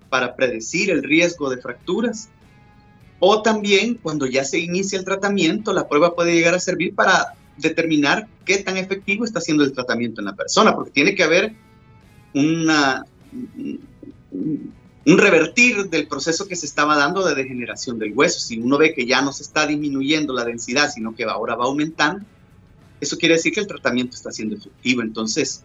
para 0.09 0.35
predecir 0.35 0.89
el 0.89 1.03
riesgo 1.03 1.49
de 1.49 1.61
fracturas, 1.61 2.29
o 3.19 3.41
también 3.41 3.95
cuando 3.95 4.25
ya 4.25 4.43
se 4.43 4.59
inicia 4.59 4.97
el 4.97 5.05
tratamiento, 5.05 5.73
la 5.73 5.87
prueba 5.87 6.15
puede 6.15 6.33
llegar 6.33 6.55
a 6.55 6.59
servir 6.59 6.95
para 6.95 7.35
determinar 7.57 8.27
qué 8.45 8.57
tan 8.59 8.77
efectivo 8.77 9.25
está 9.25 9.41
siendo 9.41 9.63
el 9.63 9.73
tratamiento 9.73 10.21
en 10.21 10.25
la 10.25 10.35
persona, 10.35 10.73
porque 10.73 10.91
tiene 10.91 11.15
que 11.15 11.23
haber 11.23 11.53
un 12.33 12.67
revertir 15.05 15.89
del 15.89 16.07
proceso 16.07 16.47
que 16.47 16.55
se 16.55 16.65
estaba 16.65 16.95
dando 16.95 17.25
de 17.25 17.35
degeneración 17.35 17.99
del 17.99 18.13
hueso. 18.13 18.39
Si 18.39 18.57
uno 18.57 18.77
ve 18.77 18.93
que 18.93 19.05
ya 19.05 19.21
no 19.21 19.33
se 19.33 19.43
está 19.43 19.67
disminuyendo 19.67 20.33
la 20.33 20.45
densidad, 20.45 20.89
sino 20.89 21.13
que 21.13 21.23
ahora 21.25 21.55
va 21.55 21.65
aumentando, 21.65 22.25
eso 23.01 23.17
quiere 23.17 23.35
decir 23.35 23.53
que 23.53 23.59
el 23.59 23.67
tratamiento 23.67 24.15
está 24.15 24.31
siendo 24.31 24.55
efectivo. 24.55 25.01
Entonces, 25.01 25.63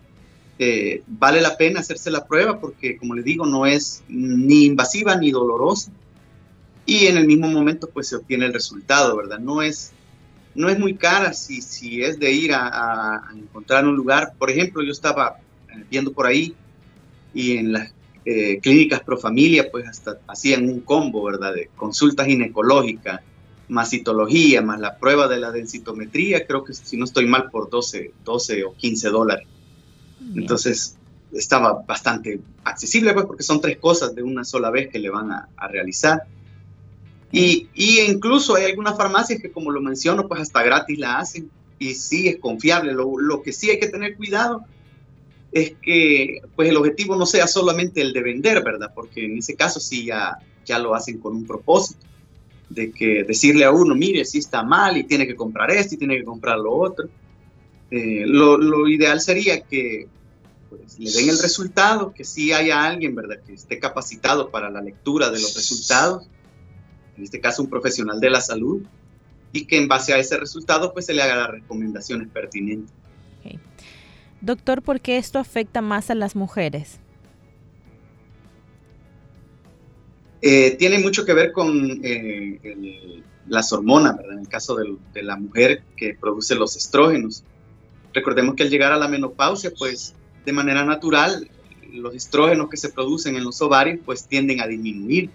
eh, 0.58 1.02
vale 1.06 1.40
la 1.40 1.56
pena 1.56 1.80
hacerse 1.80 2.10
la 2.10 2.26
prueba 2.26 2.60
porque, 2.60 2.96
como 2.96 3.14
le 3.14 3.22
digo, 3.22 3.46
no 3.46 3.66
es 3.66 4.02
ni 4.08 4.64
invasiva 4.64 5.16
ni 5.16 5.30
dolorosa. 5.30 5.90
Y 6.86 7.06
en 7.06 7.16
el 7.16 7.26
mismo 7.26 7.48
momento, 7.48 7.88
pues 7.88 8.08
se 8.08 8.16
obtiene 8.16 8.46
el 8.46 8.52
resultado, 8.52 9.16
¿verdad? 9.16 9.38
No 9.38 9.62
es, 9.62 9.92
no 10.54 10.68
es 10.68 10.78
muy 10.78 10.94
cara 10.94 11.32
si, 11.32 11.62
si 11.62 12.02
es 12.02 12.18
de 12.18 12.30
ir 12.30 12.52
a, 12.52 12.68
a 12.68 13.32
encontrar 13.34 13.86
un 13.86 13.96
lugar. 13.96 14.34
Por 14.38 14.50
ejemplo, 14.50 14.82
yo 14.82 14.92
estaba 14.92 15.38
eh, 15.70 15.84
viendo 15.90 16.12
por 16.12 16.26
ahí 16.26 16.54
y 17.32 17.56
en 17.56 17.72
las 17.72 17.92
eh, 18.26 18.58
clínicas 18.60 19.00
pro 19.00 19.18
familia, 19.18 19.70
pues 19.70 19.86
hasta 19.86 20.18
hacían 20.26 20.68
un 20.68 20.80
combo, 20.80 21.24
¿verdad? 21.24 21.54
De 21.54 21.68
consulta 21.76 22.24
ginecológica, 22.24 23.22
más 23.68 23.90
citología, 23.90 24.62
más 24.62 24.80
la 24.80 24.98
prueba 24.98 25.28
de 25.28 25.38
la 25.38 25.50
densitometría, 25.50 26.46
creo 26.46 26.64
que 26.64 26.74
si 26.74 26.96
no 26.96 27.04
estoy 27.04 27.26
mal, 27.26 27.50
por 27.50 27.70
12, 27.70 28.12
12 28.24 28.64
o 28.64 28.74
15 28.74 29.08
dólares. 29.08 29.46
Entonces, 30.34 30.96
estaba 31.32 31.84
bastante 31.86 32.40
accesible, 32.64 33.12
pues, 33.12 33.26
porque 33.26 33.42
son 33.42 33.60
tres 33.60 33.78
cosas 33.78 34.14
de 34.14 34.22
una 34.22 34.44
sola 34.44 34.70
vez 34.70 34.88
que 34.88 34.98
le 34.98 35.10
van 35.10 35.30
a, 35.30 35.48
realizar. 35.68 36.22
Y, 37.32 37.68
y, 37.74 38.00
incluso 38.00 38.54
hay 38.54 38.66
algunas 38.66 38.96
farmacias 38.96 39.40
que, 39.40 39.50
como 39.50 39.70
lo 39.70 39.80
menciono, 39.80 40.28
pues 40.28 40.40
hasta 40.40 40.62
gratis 40.62 40.98
la 40.98 41.18
hacen 41.18 41.50
y 41.78 41.94
sí 41.94 42.28
es 42.28 42.38
confiable. 42.38 42.92
Lo, 42.92 43.18
lo 43.18 43.42
que 43.42 43.52
sí 43.52 43.70
hay 43.70 43.80
que 43.80 43.88
tener 43.88 44.16
cuidado 44.16 44.64
es 45.54 45.74
que 45.80 46.42
pues 46.56 46.68
el 46.68 46.76
objetivo 46.76 47.14
no 47.16 47.26
sea 47.26 47.46
solamente 47.46 48.00
el 48.00 48.12
de 48.12 48.22
vender, 48.22 48.62
¿verdad? 48.62 48.92
Porque 48.94 49.24
en 49.24 49.38
ese 49.38 49.54
caso 49.54 49.78
sí 49.80 50.04
ya, 50.04 50.38
ya 50.64 50.80
lo 50.80 50.94
hacen 50.94 51.18
con 51.18 51.34
un 51.34 51.46
propósito, 51.46 52.04
de 52.74 52.90
que 52.90 53.24
decirle 53.24 53.64
a 53.64 53.70
uno, 53.70 53.94
mire, 53.94 54.24
si 54.24 54.38
está 54.38 54.62
mal 54.62 54.96
y 54.96 55.04
tiene 55.04 55.26
que 55.26 55.36
comprar 55.36 55.70
esto 55.70 55.94
y 55.94 55.98
tiene 55.98 56.16
que 56.16 56.24
comprar 56.24 56.58
lo 56.58 56.72
otro. 56.72 57.08
Eh, 57.90 58.24
lo, 58.26 58.88
ideal 58.88 59.20
sería 59.20 59.60
que 59.60 60.08
pues, 60.68 60.98
le 60.98 61.10
den 61.12 61.28
el 61.30 61.38
resultado, 61.38 62.12
que 62.12 62.24
sí 62.24 62.52
haya 62.52 62.84
alguien, 62.84 63.14
¿verdad?, 63.14 63.40
que 63.46 63.54
esté 63.54 63.78
capacitado 63.78 64.50
para 64.50 64.70
la 64.70 64.80
lectura 64.80 65.30
de 65.30 65.40
los 65.40 65.54
resultados, 65.54 66.26
en 67.16 67.22
este 67.22 67.40
caso 67.40 67.62
un 67.62 67.70
profesional 67.70 68.18
de 68.18 68.30
la 68.30 68.40
salud, 68.40 68.82
y 69.52 69.66
que 69.66 69.78
en 69.78 69.86
base 69.86 70.12
a 70.12 70.18
ese 70.18 70.36
resultado 70.36 70.92
pues 70.92 71.06
se 71.06 71.14
le 71.14 71.22
haga 71.22 71.36
las 71.36 71.50
recomendaciones 71.50 72.28
pertinentes. 72.28 72.92
Doctor, 74.40 74.82
¿por 74.82 75.00
qué 75.00 75.16
esto 75.16 75.38
afecta 75.38 75.80
más 75.80 76.10
a 76.10 76.14
las 76.14 76.36
mujeres? 76.36 76.98
Eh, 80.46 80.72
tiene 80.72 80.98
mucho 80.98 81.24
que 81.24 81.32
ver 81.32 81.52
con 81.52 82.02
eh, 82.04 83.22
las 83.48 83.72
hormonas, 83.72 84.14
¿verdad? 84.18 84.34
En 84.34 84.40
el 84.40 84.48
caso 84.48 84.76
de, 84.76 85.22
la 85.22 85.36
mujer 85.36 85.82
que 85.96 86.18
produce 86.20 86.54
los 86.54 86.76
estrógenos. 86.76 87.42
Recordemos 88.12 88.54
que 88.54 88.64
al 88.64 88.68
llegar 88.68 88.92
a 88.92 88.98
la 88.98 89.08
menopausia, 89.08 89.72
pues 89.78 90.14
de 90.44 90.52
manera 90.52 90.84
natural, 90.84 91.48
los 91.94 92.14
estrógenos 92.14 92.68
que 92.68 92.76
se 92.76 92.90
producen 92.90 93.36
en 93.36 93.44
los 93.44 93.62
ovarios, 93.62 94.00
pues 94.04 94.26
tienden 94.26 94.60
a 94.60 94.66
disminuir. 94.66 95.30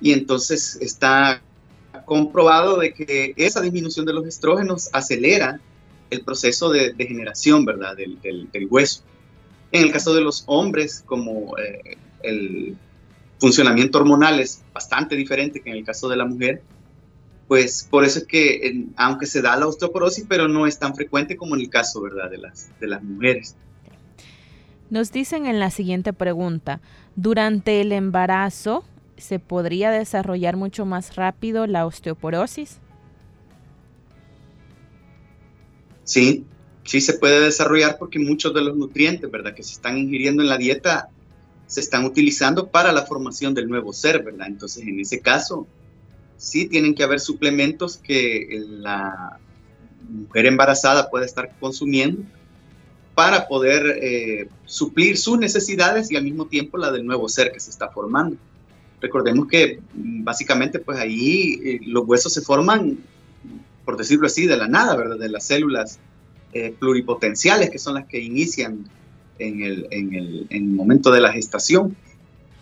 Y 0.00 0.12
entonces 0.12 0.78
está 0.80 1.42
comprobado 2.04 2.78
de 2.78 2.94
que 2.94 3.34
esa 3.36 3.60
disminución 3.60 4.06
de 4.06 4.12
los 4.12 4.24
estrógenos 4.24 4.88
acelera 4.92 5.60
el 6.10 6.20
proceso 6.20 6.70
de 6.70 6.92
degeneración, 6.92 7.64
¿verdad?, 7.64 7.96
del, 7.96 8.68
hueso. 8.70 9.02
En 9.72 9.82
el 9.82 9.90
caso 9.90 10.14
de 10.14 10.20
los 10.20 10.44
hombres, 10.46 11.02
como 11.04 11.58
eh, 11.58 11.96
el 12.22 12.76
funcionamiento 13.40 13.98
hormonal 13.98 14.38
es 14.38 14.62
bastante 14.72 15.16
diferente 15.16 15.60
que 15.60 15.70
en 15.70 15.76
el 15.76 15.84
caso 15.84 16.08
de 16.08 16.16
la 16.16 16.26
mujer, 16.26 16.62
pues 17.48 17.88
por 17.90 18.04
eso 18.04 18.20
es 18.20 18.26
que 18.26 18.86
aunque 18.96 19.26
se 19.26 19.42
da 19.42 19.56
la 19.56 19.66
osteoporosis, 19.66 20.26
pero 20.28 20.46
no 20.46 20.66
es 20.66 20.78
tan 20.78 20.94
frecuente 20.94 21.36
como 21.36 21.56
en 21.56 21.62
el 21.62 21.70
caso, 21.70 22.00
¿verdad?, 22.00 22.30
de 22.30 22.38
las, 22.38 22.70
de 22.78 22.86
las 22.86 23.02
mujeres. 23.02 23.56
Nos 24.90 25.10
dicen 25.10 25.46
en 25.46 25.58
la 25.58 25.70
siguiente 25.70 26.12
pregunta, 26.12 26.80
durante 27.16 27.80
el 27.80 27.92
embarazo, 27.92 28.84
¿se 29.16 29.38
podría 29.38 29.90
desarrollar 29.90 30.56
mucho 30.56 30.84
más 30.84 31.16
rápido 31.16 31.66
la 31.66 31.86
osteoporosis? 31.86 32.78
Sí, 36.04 36.44
sí 36.84 37.00
se 37.00 37.14
puede 37.14 37.40
desarrollar 37.40 37.98
porque 37.98 38.18
muchos 38.18 38.52
de 38.52 38.62
los 38.62 38.76
nutrientes, 38.76 39.30
¿verdad?, 39.30 39.54
que 39.54 39.62
se 39.62 39.72
están 39.72 39.96
ingiriendo 39.96 40.42
en 40.42 40.48
la 40.48 40.58
dieta 40.58 41.08
se 41.70 41.80
están 41.80 42.04
utilizando 42.04 42.68
para 42.68 42.92
la 42.92 43.06
formación 43.06 43.54
del 43.54 43.68
nuevo 43.68 43.92
ser, 43.92 44.22
¿verdad? 44.22 44.48
Entonces, 44.48 44.82
en 44.82 44.98
ese 45.00 45.20
caso, 45.20 45.66
sí 46.36 46.66
tienen 46.66 46.94
que 46.94 47.02
haber 47.02 47.20
suplementos 47.20 47.96
que 47.96 48.62
la 48.68 49.38
mujer 50.08 50.46
embarazada 50.46 51.08
puede 51.08 51.26
estar 51.26 51.50
consumiendo 51.58 52.22
para 53.14 53.46
poder 53.46 53.98
eh, 54.02 54.48
suplir 54.64 55.16
sus 55.16 55.38
necesidades 55.38 56.10
y 56.10 56.16
al 56.16 56.24
mismo 56.24 56.46
tiempo 56.46 56.76
la 56.76 56.90
del 56.90 57.06
nuevo 57.06 57.28
ser 57.28 57.52
que 57.52 57.60
se 57.60 57.70
está 57.70 57.88
formando. 57.88 58.36
Recordemos 59.00 59.46
que 59.46 59.80
mm, 59.94 60.24
básicamente 60.24 60.78
pues 60.80 60.98
ahí 60.98 61.60
eh, 61.64 61.80
los 61.86 62.04
huesos 62.06 62.32
se 62.32 62.40
forman 62.40 62.98
por 63.90 63.96
decirlo 63.96 64.26
así, 64.26 64.46
de 64.46 64.56
la 64.56 64.68
nada, 64.68 64.96
¿verdad? 64.96 65.18
De 65.18 65.28
las 65.28 65.46
células 65.46 65.98
eh, 66.52 66.72
pluripotenciales, 66.78 67.70
que 67.70 67.78
son 67.80 67.94
las 67.94 68.06
que 68.06 68.20
inician 68.20 68.88
en 69.40 69.62
el, 69.62 69.86
en 69.90 70.14
el, 70.14 70.46
en 70.50 70.62
el 70.64 70.70
momento 70.70 71.10
de 71.10 71.20
la 71.20 71.32
gestación. 71.32 71.96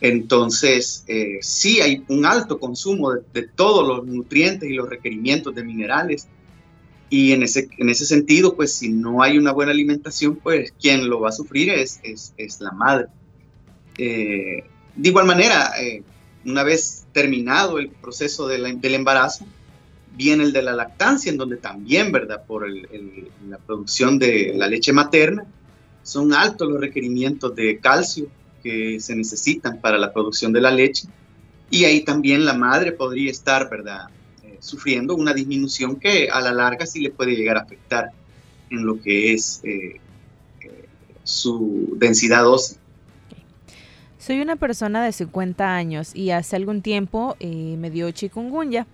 Entonces, 0.01 1.05
eh, 1.09 1.39
sí 1.43 1.81
hay 1.81 2.05
un 2.09 2.25
alto 2.25 2.59
consumo 2.59 3.13
de, 3.13 3.43
todos 3.43 3.87
los 3.87 4.07
nutrientes 4.07 4.71
y 4.71 4.75
los 4.75 4.89
requerimientos 4.89 5.55
de 5.55 5.65
minerales. 5.65 6.29
Y 7.11 7.33
en 7.33 7.43
ese, 7.43 7.69
en 7.79 7.89
ese 7.89 8.05
sentido, 8.05 8.55
pues 8.55 8.75
si 8.75 8.91
no 8.91 9.23
hay 9.23 9.39
una 9.39 9.53
buena 9.53 9.73
alimentación, 9.73 10.37
pues 10.37 10.73
quien 10.81 11.09
lo 11.09 11.21
va 11.21 11.31
a 11.31 11.33
sufrir 11.33 11.71
es, 11.71 12.01
es, 12.03 12.33
es 12.37 12.61
la 12.61 12.71
madre. 12.71 13.07
Eh, 13.97 14.63
de 14.95 15.09
igual 15.09 15.27
manera, 15.27 15.73
una 16.45 16.63
vez 16.63 17.07
terminado 17.13 17.79
el 17.79 17.89
proceso 17.89 18.47
del 18.47 18.95
embarazo, 18.95 19.47
viene 20.19 20.43
el 20.43 20.53
de 20.53 20.63
la 20.63 20.73
lactancia, 20.73 21.31
en 21.31 21.39
donde 21.39 21.57
también, 21.57 22.11
¿verdad? 22.11 22.45
Por 22.45 22.69
la 22.69 23.59
producción 23.59 24.19
de 24.19 24.53
la 24.57 24.67
leche 24.67 24.93
materna, 24.93 25.47
son 26.09 26.33
altos 26.33 26.71
los 26.71 26.81
requerimientos 26.81 27.55
de 27.55 27.79
calcio 27.79 28.29
que 28.63 28.99
se 28.99 29.15
necesitan 29.15 29.79
para 29.79 29.99
la 29.99 30.11
producción 30.11 30.55
de 30.55 30.63
la 30.63 30.71
leche. 30.71 31.07
Y 31.71 31.85
ahí 31.85 32.01
también 32.01 32.47
la 32.47 32.55
madre 32.55 32.93
podría 32.93 33.31
estar, 33.31 33.69
¿verdad? 33.69 34.09
Eh, 34.43 34.57
sufriendo 34.59 35.15
una 35.15 35.35
disminución 35.35 35.97
que 35.97 36.31
a 36.31 36.41
la 36.41 36.53
larga 36.53 36.87
sí 36.87 37.01
le 37.01 37.11
puede 37.11 37.37
llegar 37.37 37.59
a 37.59 37.61
afectar 37.61 38.11
en 38.71 38.87
lo 38.87 38.99
que 39.03 39.35
es 39.35 39.61
eh, 39.65 40.01
su 41.25 41.95
densidad 41.99 42.49
ósea. 42.49 42.79
Soy 44.19 44.41
una 44.41 44.57
persona 44.57 45.05
de 45.05 45.13
50 45.13 45.77
años 45.77 46.15
y 46.15 46.31
hace 46.31 46.57
algún 46.57 46.81
tiempo 46.81 47.37
me 47.41 47.91
dio 47.91 48.11
chikungunya 48.11 48.87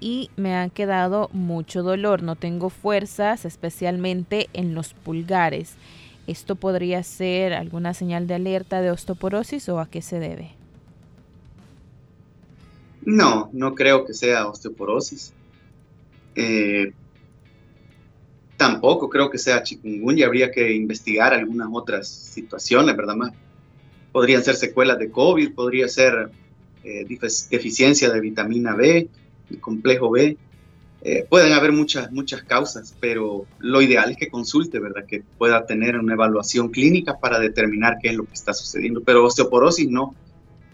y 0.00 0.30
me 0.36 0.56
ha 0.56 0.68
quedado 0.70 1.28
mucho 1.32 1.82
dolor. 1.82 2.22
No 2.22 2.34
tengo 2.34 2.70
fuerzas, 2.70 3.44
especialmente 3.44 4.48
en 4.54 4.74
los 4.74 4.94
pulgares. 4.94 5.76
¿Esto 6.26 6.56
podría 6.56 7.02
ser 7.02 7.52
alguna 7.52 7.94
señal 7.94 8.26
de 8.26 8.34
alerta 8.34 8.80
de 8.80 8.90
osteoporosis 8.90 9.68
o 9.68 9.78
a 9.78 9.88
qué 9.88 10.02
se 10.02 10.18
debe? 10.18 10.50
No, 13.04 13.50
no 13.52 13.76
creo 13.76 14.04
que 14.04 14.12
sea 14.12 14.48
osteoporosis. 14.48 15.32
Eh, 16.34 16.92
tampoco 18.56 19.08
creo 19.08 19.30
que 19.30 19.38
sea 19.38 19.62
chikungunya. 19.62 20.26
Habría 20.26 20.50
que 20.50 20.74
investigar 20.74 21.32
algunas 21.32 21.68
otras 21.72 22.08
situaciones, 22.08 22.96
¿verdad? 22.96 23.14
Podrían 24.10 24.42
ser 24.42 24.56
secuelas 24.56 24.98
de 24.98 25.10
COVID, 25.10 25.54
podría 25.54 25.86
ser 25.86 26.30
eh, 26.82 27.06
deficiencia 27.50 28.10
de 28.10 28.20
vitamina 28.20 28.74
B, 28.74 29.08
el 29.50 29.60
complejo 29.60 30.10
B. 30.10 30.36
Eh, 31.08 31.24
pueden 31.30 31.52
haber 31.52 31.70
muchas, 31.70 32.10
muchas 32.10 32.42
causas, 32.42 32.92
pero 32.98 33.46
lo 33.60 33.80
ideal 33.80 34.10
es 34.10 34.16
que 34.16 34.28
consulte, 34.28 34.80
¿verdad? 34.80 35.04
Que 35.06 35.22
pueda 35.38 35.64
tener 35.64 35.96
una 35.96 36.14
evaluación 36.14 36.70
clínica 36.70 37.20
para 37.20 37.38
determinar 37.38 37.98
qué 38.02 38.08
es 38.08 38.16
lo 38.16 38.24
que 38.24 38.34
está 38.34 38.52
sucediendo. 38.52 39.00
Pero 39.04 39.24
osteoporosis 39.24 39.88
no. 39.88 40.16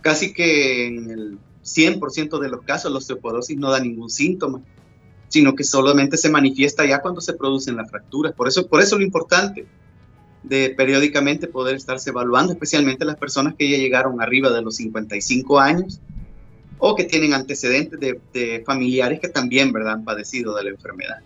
Casi 0.01 0.33
que 0.33 0.87
en 0.87 1.11
el 1.11 1.39
100% 1.63 2.39
de 2.39 2.49
los 2.49 2.63
casos 2.63 2.91
la 2.91 2.97
osteoporosis 2.97 3.59
no 3.59 3.71
da 3.71 3.81
ningún 3.81 4.09
síntoma, 4.09 4.63
sino 5.29 5.55
que 5.55 5.65
solamente 5.65 6.17
se 6.17 6.31
manifiesta 6.31 6.87
ya 6.87 7.03
cuando 7.03 7.21
se 7.21 7.35
producen 7.35 7.77
las 7.77 7.91
fracturas. 7.91 8.33
Por 8.33 8.49
eso, 8.49 8.67
por 8.67 8.81
eso 8.81 8.97
lo 8.97 9.05
importante 9.05 9.67
de 10.45 10.71
periódicamente 10.71 11.47
poder 11.47 11.77
estarse 11.77 12.09
evaluando, 12.09 12.55
especialmente 12.55 13.05
las 13.05 13.17
personas 13.17 13.55
que 13.55 13.69
ya 13.69 13.77
llegaron 13.77 14.23
arriba 14.23 14.49
de 14.49 14.63
los 14.63 14.77
55 14.77 15.61
años 15.61 16.01
o 16.85 16.97
que 16.97 17.05
tienen 17.05 17.33
antecedentes 17.33 18.01
de, 18.01 18.63
familiares 18.67 19.21
que 19.21 19.29
también 19.29 19.73
¿verdad? 19.73 19.93
han 19.95 20.05
padecido 20.05 20.57
de 20.57 20.65
la 20.65 20.71
enfermedad. 20.71 21.21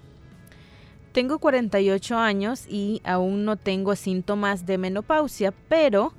Tengo 1.13 1.39
48 1.39 2.19
años 2.19 2.67
y 2.69 3.01
aún 3.05 3.47
no 3.47 3.57
tengo 3.57 3.97
síntomas 3.97 4.67
de 4.67 4.77
menopausia, 4.77 5.55
pero 5.71 6.13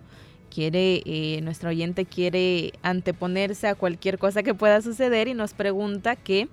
quiere, 0.49 1.03
eh, 1.05 1.39
nuestro 1.43 1.69
oyente 1.69 2.05
quiere 2.05 2.73
anteponerse 2.81 3.67
a 3.67 3.75
cualquier 3.75 4.17
cosa 4.17 4.41
que 4.41 4.55
pueda 4.55 4.81
suceder 4.81 5.27
y 5.27 5.35
nos 5.35 5.53
pregunta 5.53 6.15
que 6.15 6.49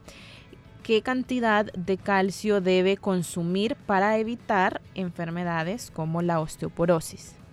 qué 0.83 1.01
cantidad 1.01 1.73
de 1.73 1.97
calcio 1.97 2.61
debe 2.61 2.99
consumir 2.99 3.77
para 3.77 4.19
evitar 4.19 4.83
enfermedades 4.95 5.91
como 5.91 6.21
la 6.21 6.39
osteoporosis. 6.39 7.44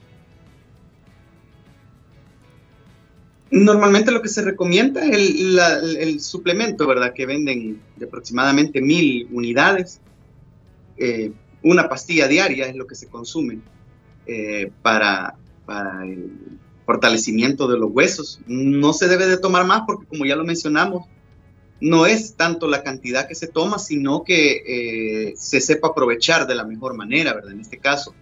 Normalmente 3.51 4.11
lo 4.11 4.21
que 4.21 4.29
se 4.29 4.41
recomienda 4.43 5.05
es 5.05 5.17
el, 5.17 6.21
suplemento, 6.21 6.87
¿verdad? 6.87 7.13
Que 7.13 7.25
venden 7.25 7.81
de 7.97 8.05
aproximadamente 8.05 8.79
mil 8.81 9.27
unidades. 9.29 9.99
Eh, 10.97 11.33
una 11.61 11.89
pastilla 11.89 12.29
diaria 12.29 12.67
es 12.67 12.75
lo 12.75 12.87
que 12.87 12.95
se 12.95 13.07
consume 13.07 13.59
eh, 14.25 14.71
para, 14.81 15.35
el 16.05 16.31
fortalecimiento 16.85 17.67
de 17.67 17.77
los 17.77 17.91
huesos. 17.91 18.39
No 18.47 18.93
se 18.93 19.09
debe 19.09 19.27
de 19.27 19.37
tomar 19.37 19.65
más 19.65 19.81
porque, 19.85 20.07
como 20.07 20.25
ya 20.25 20.37
lo 20.37 20.45
mencionamos, 20.45 21.07
no 21.81 22.05
es 22.05 22.35
tanto 22.35 22.69
la 22.69 22.83
cantidad 22.83 23.27
que 23.27 23.35
se 23.35 23.47
toma, 23.47 23.79
sino 23.79 24.23
que 24.23 24.61
eh, 25.29 25.33
se 25.35 25.59
sepa 25.59 25.89
aprovechar 25.89 26.47
de 26.47 26.55
la 26.55 26.63
mejor 26.63 26.95
manera, 26.95 27.33
¿verdad? 27.33 27.51
En 27.51 27.59
este 27.59 27.79
caso, 27.79 28.15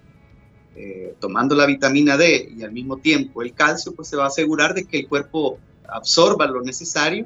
eh, 0.81 1.13
tomando 1.19 1.55
la 1.55 1.65
vitamina 1.65 2.15
D 2.15 2.53
y 2.57 2.63
al 2.63 2.71
mismo 2.71 2.95
tiempo 2.95 3.41
el 3.41 3.53
calcio, 3.53 3.93
pues 3.93 4.07
se 4.07 4.15
va 4.15 4.23
a 4.23 4.27
asegurar 4.27 4.73
de 4.73 4.85
que 4.85 4.99
el 4.99 5.09
cuerpo 5.09 5.59
absorba 5.85 6.47
lo 6.47 6.61
necesario 6.61 7.25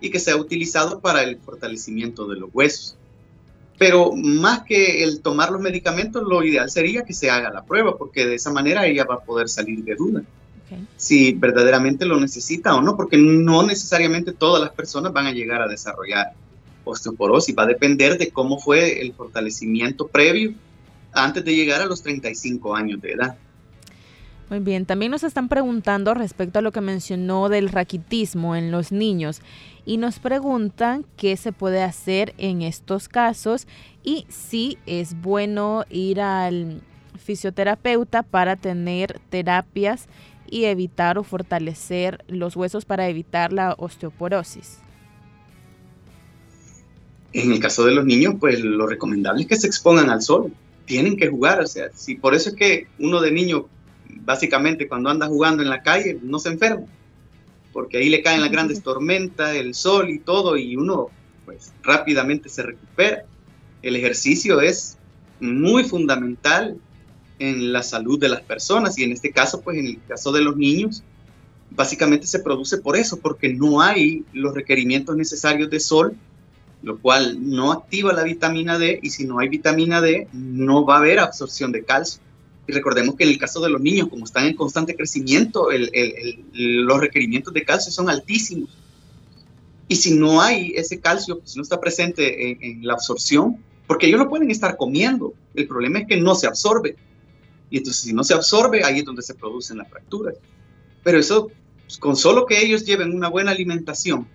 y 0.00 0.08
que 0.10 0.20
sea 0.20 0.36
utilizado 0.36 1.00
para 1.00 1.24
el 1.24 1.38
fortalecimiento 1.38 2.28
de 2.28 2.36
los 2.36 2.50
huesos. 2.52 2.96
Pero 3.76 4.12
más 4.12 4.62
que 4.62 5.02
el 5.02 5.20
tomar 5.20 5.50
los 5.50 5.60
medicamentos, 5.60 6.22
lo 6.22 6.44
ideal 6.44 6.70
sería 6.70 7.02
que 7.02 7.12
se 7.12 7.28
haga 7.28 7.50
la 7.50 7.64
prueba, 7.64 7.98
porque 7.98 8.24
de 8.24 8.36
esa 8.36 8.52
manera 8.52 8.86
ella 8.86 9.04
va 9.04 9.16
a 9.16 9.20
poder 9.20 9.48
salir 9.48 9.82
de 9.82 9.96
duda 9.96 10.22
si 10.96 11.32
verdaderamente 11.32 12.06
lo 12.06 12.18
necesita 12.18 12.74
o 12.74 12.80
no, 12.80 12.96
porque 12.96 13.16
no 13.16 13.62
necesariamente 13.62 14.32
todas 14.32 14.62
las 14.62 14.70
personas 14.70 15.12
van 15.12 15.26
a 15.26 15.32
llegar 15.32 15.60
a 15.60 15.68
desarrollar 15.68 16.32
osteoporosis, 16.84 17.54
va 17.56 17.64
a 17.64 17.66
depender 17.66 18.16
de 18.16 18.30
cómo 18.30 18.58
fue 18.58 19.00
el 19.00 19.12
fortalecimiento 19.12 20.06
previo 20.06 20.54
antes 21.12 21.44
de 21.44 21.54
llegar 21.54 21.80
a 21.80 21.86
los 21.86 22.02
35 22.02 22.74
años 22.74 23.00
de 23.00 23.12
edad. 23.12 23.36
Muy 24.50 24.60
bien, 24.60 24.84
también 24.84 25.10
nos 25.10 25.24
están 25.24 25.48
preguntando 25.48 26.12
respecto 26.12 26.58
a 26.58 26.62
lo 26.62 26.72
que 26.72 26.82
mencionó 26.82 27.48
del 27.48 27.70
raquitismo 27.70 28.54
en 28.54 28.70
los 28.70 28.92
niños 28.92 29.40
y 29.86 29.96
nos 29.96 30.18
preguntan 30.18 31.06
qué 31.16 31.38
se 31.38 31.52
puede 31.52 31.82
hacer 31.82 32.34
en 32.36 32.60
estos 32.60 33.08
casos 33.08 33.66
y 34.04 34.26
si 34.28 34.76
es 34.84 35.18
bueno 35.22 35.84
ir 35.88 36.20
al 36.20 36.82
fisioterapeuta 37.16 38.22
para 38.22 38.56
tener 38.56 39.20
terapias 39.30 40.06
y 40.50 40.64
evitar 40.64 41.16
o 41.16 41.24
fortalecer 41.24 42.22
los 42.28 42.54
huesos 42.54 42.84
para 42.84 43.08
evitar 43.08 43.54
la 43.54 43.74
osteoporosis. 43.78 44.80
En 47.32 47.52
el 47.52 47.58
caso 47.58 47.86
de 47.86 47.92
los 47.92 48.04
niños, 48.04 48.34
pues 48.38 48.60
lo 48.60 48.86
recomendable 48.86 49.42
es 49.42 49.48
que 49.48 49.56
se 49.56 49.66
expongan 49.66 50.10
al 50.10 50.20
sol 50.20 50.52
tienen 50.92 51.16
que 51.16 51.28
jugar, 51.28 51.58
o 51.58 51.66
sea, 51.66 51.88
si 51.94 52.16
por 52.16 52.34
eso 52.34 52.50
es 52.50 52.54
que 52.54 52.86
uno 52.98 53.22
de 53.22 53.32
niño, 53.32 53.66
básicamente 54.26 54.86
cuando 54.86 55.08
anda 55.08 55.26
jugando 55.26 55.62
en 55.62 55.70
la 55.70 55.82
calle, 55.82 56.18
no 56.20 56.38
se 56.38 56.50
enferma, 56.50 56.84
porque 57.72 57.96
ahí 57.96 58.10
le 58.10 58.22
caen 58.22 58.42
las 58.42 58.50
grandes 58.50 58.82
tormentas, 58.82 59.54
el 59.54 59.72
sol 59.72 60.10
y 60.10 60.18
todo, 60.18 60.58
y 60.58 60.76
uno 60.76 61.08
pues 61.46 61.72
rápidamente 61.82 62.50
se 62.50 62.62
recupera. 62.62 63.24
El 63.80 63.96
ejercicio 63.96 64.60
es 64.60 64.98
muy 65.40 65.84
fundamental 65.84 66.76
en 67.38 67.72
la 67.72 67.82
salud 67.82 68.20
de 68.20 68.28
las 68.28 68.42
personas 68.42 68.98
y 68.98 69.04
en 69.04 69.12
este 69.12 69.30
caso, 69.30 69.62
pues 69.62 69.78
en 69.78 69.86
el 69.86 69.98
caso 70.06 70.30
de 70.30 70.42
los 70.42 70.58
niños, 70.58 71.02
básicamente 71.70 72.26
se 72.26 72.40
produce 72.40 72.76
por 72.76 72.98
eso, 72.98 73.18
porque 73.18 73.54
no 73.54 73.80
hay 73.80 74.26
los 74.34 74.52
requerimientos 74.52 75.16
necesarios 75.16 75.70
de 75.70 75.80
sol 75.80 76.14
lo 76.82 76.98
cual 76.98 77.38
no 77.40 77.72
activa 77.72 78.12
la 78.12 78.24
vitamina 78.24 78.78
D 78.78 78.98
y 79.02 79.10
si 79.10 79.24
no 79.24 79.38
hay 79.38 79.48
vitamina 79.48 80.00
D 80.00 80.28
no 80.32 80.84
va 80.84 80.96
a 80.96 80.98
haber 80.98 81.20
absorción 81.20 81.72
de 81.72 81.84
calcio. 81.84 82.20
Y 82.66 82.72
recordemos 82.72 83.16
que 83.16 83.24
en 83.24 83.30
el 83.30 83.38
caso 83.38 83.60
de 83.60 83.70
los 83.70 83.80
niños, 83.80 84.08
como 84.08 84.24
están 84.24 84.46
en 84.46 84.54
constante 84.54 84.94
crecimiento, 84.94 85.68
los 86.52 87.00
requerimientos 87.00 87.52
de 87.52 87.64
calcio 87.64 87.90
son 87.92 88.08
altísimos. 88.08 88.70
Y 89.88 89.96
si 89.96 90.14
no 90.14 90.40
hay 90.40 90.72
ese 90.76 91.00
calcio, 91.00 91.40
si 91.44 91.58
no 91.58 91.62
está 91.62 91.80
presente 91.80 92.66
en, 92.66 92.86
la 92.86 92.94
absorción, 92.94 93.58
porque 93.86 94.06
ellos 94.06 94.20
lo 94.20 94.28
pueden 94.28 94.50
estar 94.50 94.76
comiendo, 94.76 95.34
el 95.54 95.66
problema 95.66 96.00
es 96.00 96.06
que 96.06 96.16
no 96.16 96.34
se 96.34 96.46
absorbe. 96.46 96.96
Y 97.68 97.78
entonces 97.78 98.02
si 98.02 98.12
no 98.12 98.22
se 98.22 98.34
absorbe, 98.34 98.84
ahí 98.84 99.00
es 99.00 99.04
donde 99.04 99.22
se 99.22 99.34
producen 99.34 99.78
las 99.78 99.88
fracturas. 99.88 100.36
Pero 101.02 101.18
eso, 101.18 101.50
pues, 101.84 101.98
con 101.98 102.16
solo 102.16 102.46
que 102.46 102.64
ellos 102.64 102.84
lleven 102.84 103.12
una 103.12 103.28
buena 103.28 103.50
alimentación, 103.50 104.26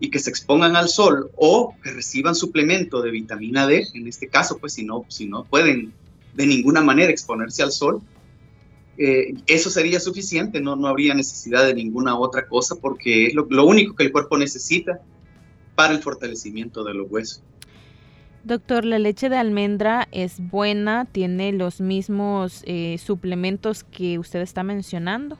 y 0.00 0.10
que 0.10 0.18
se 0.18 0.30
expongan 0.30 0.76
al 0.76 0.88
sol 0.88 1.30
o 1.36 1.74
que 1.82 1.92
reciban 1.92 2.34
suplemento 2.34 3.00
de 3.02 3.10
vitamina 3.10 3.66
D, 3.66 3.86
en 3.94 4.08
este 4.08 4.28
caso, 4.28 4.58
pues 4.58 4.74
si 4.74 4.84
no, 4.84 5.04
si 5.08 5.26
no 5.26 5.44
pueden 5.44 5.92
de 6.34 6.46
ninguna 6.46 6.80
manera 6.80 7.10
exponerse 7.10 7.62
al 7.62 7.72
sol, 7.72 8.02
eh, 8.96 9.34
eso 9.46 9.70
sería 9.70 9.98
suficiente, 9.98 10.60
no, 10.60 10.76
no 10.76 10.86
habría 10.86 11.14
necesidad 11.14 11.66
de 11.66 11.74
ninguna 11.74 12.16
otra 12.16 12.46
cosa 12.46 12.76
porque 12.76 13.26
es 13.26 13.34
lo, 13.34 13.66
único 13.66 13.96
que 13.96 14.04
el 14.04 14.12
cuerpo 14.12 14.38
necesita 14.38 15.00
para 15.74 15.94
el 15.94 16.00
fortalecimiento 16.00 16.84
de 16.84 16.94
los 16.94 17.10
huesos. 17.10 17.42
Doctor, 18.44 18.84
¿la 18.84 18.98
leche 18.98 19.28
de 19.28 19.36
almendra 19.36 20.06
es 20.12 20.38
buena? 20.38 21.06
¿Tiene 21.06 21.52
los 21.52 21.80
mismos 21.80 22.62
eh, 22.66 22.98
suplementos 22.98 23.84
que 23.84 24.18
usted 24.18 24.40
está 24.42 24.62
mencionando? 24.62 25.38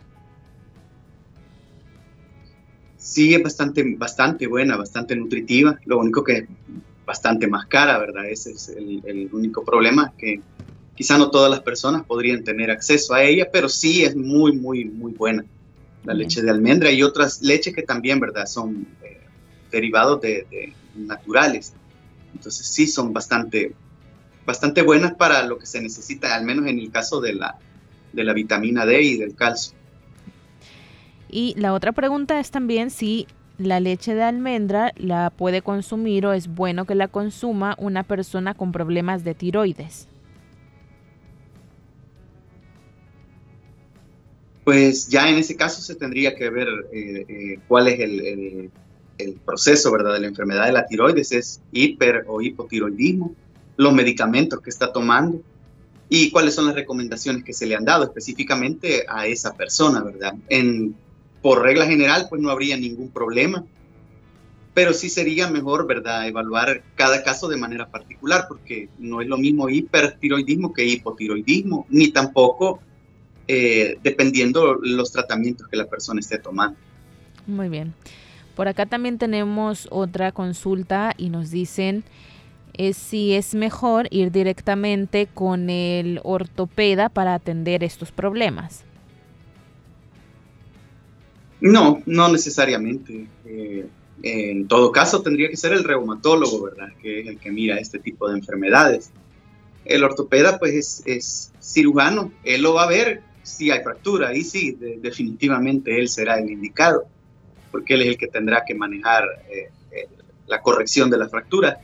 Sí 3.05 3.35
es 3.35 3.43
bastante, 3.43 3.85
bastante 3.99 4.47
buena, 4.47 4.79
bastante 4.79 5.15
nutritiva, 5.15 5.79
lo 5.85 5.99
único 5.99 6.25
que 6.25 6.39
es 6.39 6.45
bastante 7.05 7.47
más 7.47 7.67
cara, 7.67 7.99
¿verdad? 7.99 8.27
Ese 8.31 8.53
es 8.53 8.71
el, 8.71 9.29
único 9.31 9.63
problema, 9.63 10.15
que 10.17 10.41
quizá 10.97 11.19
no 11.19 11.31
todas 11.31 11.51
las 11.51 11.61
personas 11.61 12.07
podrían 12.07 12.43
tener 12.45 12.71
acceso 12.71 13.13
a 13.13 13.23
ella, 13.23 13.49
pero 13.53 13.69
sí 13.69 14.05
es 14.05 14.17
muy, 14.17 14.53
muy, 14.57 14.87
muy 14.87 15.13
buena. 15.13 15.45
La 16.05 16.15
leche 16.15 16.41
de 16.41 16.51
almendra 16.51 16.91
y 16.91 17.03
otras 17.03 17.43
leches 17.43 17.75
que 17.75 17.83
también, 17.83 18.21
¿verdad? 18.21 18.47
Son 18.47 18.87
eh, 19.03 19.21
derivados 19.71 20.23
de, 20.23 20.73
naturales. 20.97 21.75
Entonces 22.35 22.67
sí 22.67 22.87
son 22.87 23.13
bastante, 23.13 23.75
bastante 24.47 24.81
buenas 24.81 25.15
para 25.15 25.45
lo 25.45 25.59
que 25.59 25.67
se 25.67 25.83
necesita, 25.83 26.35
al 26.35 26.47
menos 26.47 26.67
en 26.69 26.79
el 26.79 26.91
caso 26.91 27.21
de 27.21 27.35
la, 27.35 27.59
de 28.15 28.25
la 28.25 28.33
vitamina 28.33 28.87
D 28.87 29.03
y 29.03 29.19
del 29.19 29.35
calcio. 29.35 29.77
Y 31.29 31.55
la 31.59 31.73
otra 31.73 31.93
pregunta 31.93 32.39
es 32.39 32.51
también 32.51 32.91
si 32.91 33.27
la 33.59 33.81
leche 33.81 34.15
de 34.15 34.23
almendra 34.23 34.93
la 34.97 35.31
puede 35.31 35.63
consumir 35.63 36.27
o 36.27 36.33
es 36.33 36.49
bueno 36.49 36.87
que 36.87 36.95
la 36.95 37.09
consuma 37.09 37.77
una 37.79 38.03
persona 38.03 38.55
con 38.55 38.73
problemas 38.73 39.25
de 39.25 39.35
tiroides? 39.35 40.09
Pues 44.65 45.09
ya 45.09 45.29
en 45.29 45.37
ese 45.37 45.57
caso 45.57 45.83
se 45.83 45.95
tendría 45.95 46.35
que 46.35 46.49
ver 46.49 46.69
eh, 46.93 47.27
eh, 47.29 47.59
cuál 47.69 47.89
es 47.89 48.01
el, 48.01 48.71
el, 49.19 49.33
proceso 49.45 49.93
¿verdad? 49.93 50.15
de 50.15 50.21
la 50.21 50.27
enfermedad 50.27 50.67
de 50.67 50.73
la 50.73 50.87
tiroides, 50.87 51.33
es 51.33 51.61
hiper 51.71 52.25
o 52.27 52.41
hipotiroidismo, 52.41 53.35
los 53.77 53.93
medicamentos 53.93 54.61
que 54.61 54.71
está 54.71 54.91
tomando 54.91 55.41
y 56.09 56.31
cuáles 56.31 56.55
son 56.55 56.67
las 56.67 56.75
recomendaciones 56.75 57.45
que 57.45 57.53
se 57.53 57.67
le 57.67 57.75
han 57.75 57.85
dado 57.85 58.05
específicamente 58.05 59.05
a 59.07 59.27
esa 59.27 59.55
persona, 59.55 60.03
¿verdad? 60.03 60.35
En, 60.49 60.95
por 61.45 61.61
regla 61.61 61.85
general, 61.85 62.27
pues 62.31 62.41
no 62.41 62.49
habría 62.49 62.75
ningún 62.79 63.11
problema, 63.11 63.67
pero 64.73 64.95
sí 64.95 65.11
sería 65.11 65.51
mejor, 65.51 65.87
¿verdad?, 65.87 66.27
evaluar 66.27 66.83
cada 66.95 67.23
caso 67.23 67.49
de 67.49 67.59
manera 67.59 67.87
particular, 67.91 68.47
porque 68.49 68.89
no 68.99 69.21
es 69.21 69.29
lo 69.29 69.37
mismo 69.37 69.69
hipertiroidismo 69.69 70.73
que 70.73 70.87
hipotiroidismo, 70.87 71.85
ni 71.91 72.09
tampoco 72.09 72.81
eh, 73.47 73.99
dependiendo 74.03 74.79
los 74.81 75.13
tratamientos 75.13 75.69
que 75.69 75.77
la 75.77 75.85
persona 75.85 76.21
esté 76.21 76.39
tomando. 76.39 76.79
Muy 77.47 77.69
bien. 77.69 77.93
Por 78.57 78.67
acá 78.67 78.87
también 78.87 79.19
tenemos 79.19 79.87
otra 79.91 80.33
consulta 80.33 81.13
y 81.19 81.29
nos 81.29 81.51
dicen 81.51 82.05
si 82.95 83.35
es 83.35 83.55
mejor 83.55 84.09
ir 84.11 84.33
directamente 84.33 85.27
con 85.27 85.69
el 85.69 86.21
ortopeda 86.25 87.11
para 87.11 87.35
atender 87.35 87.85
estos 87.85 88.13
problemas. 88.13 88.83
No, 91.65 92.03
no 92.05 92.29
necesariamente. 92.31 93.27
Eh, 93.47 93.87
en 94.23 94.69
todo 94.69 94.93
caso, 94.93 95.23
tendría 95.23 95.49
que 95.49 95.57
ser 95.57 95.73
el 95.73 95.83
reumatólogo, 95.83 96.65
¿verdad? 96.65 96.89
Que 97.01 97.21
es 97.21 97.27
el 97.27 97.39
que 97.39 97.51
mira 97.51 97.79
este 97.79 97.99
tipo 97.99 98.29
de 98.29 98.37
enfermedades. 98.37 99.11
El 99.87 100.05
ortopeda, 100.05 100.59
pues, 100.59 101.03
es, 101.07 101.53
cirujano. 101.63 102.33
Él 102.45 102.61
lo 102.61 102.75
va 102.75 102.83
a 102.83 102.89
ver 102.89 103.23
si 103.43 103.71
hay 103.71 103.83
fractura. 103.83 104.37
Y 104.37 104.45
sí, 104.45 104.77
definitivamente 105.01 105.99
él 105.99 106.11
será 106.11 106.39
el 106.39 106.51
indicado, 106.51 107.07
porque 107.71 107.95
él 107.95 108.03
es 108.03 108.09
el 108.09 108.19
que 108.19 108.29
tendrá 108.29 108.63
que 108.67 108.75
manejar 108.75 109.25
eh, 109.49 109.71
eh, 109.91 110.09
la 110.47 110.61
corrección 110.61 111.09
de 111.09 111.17
la 111.17 111.31
fractura. 111.31 111.81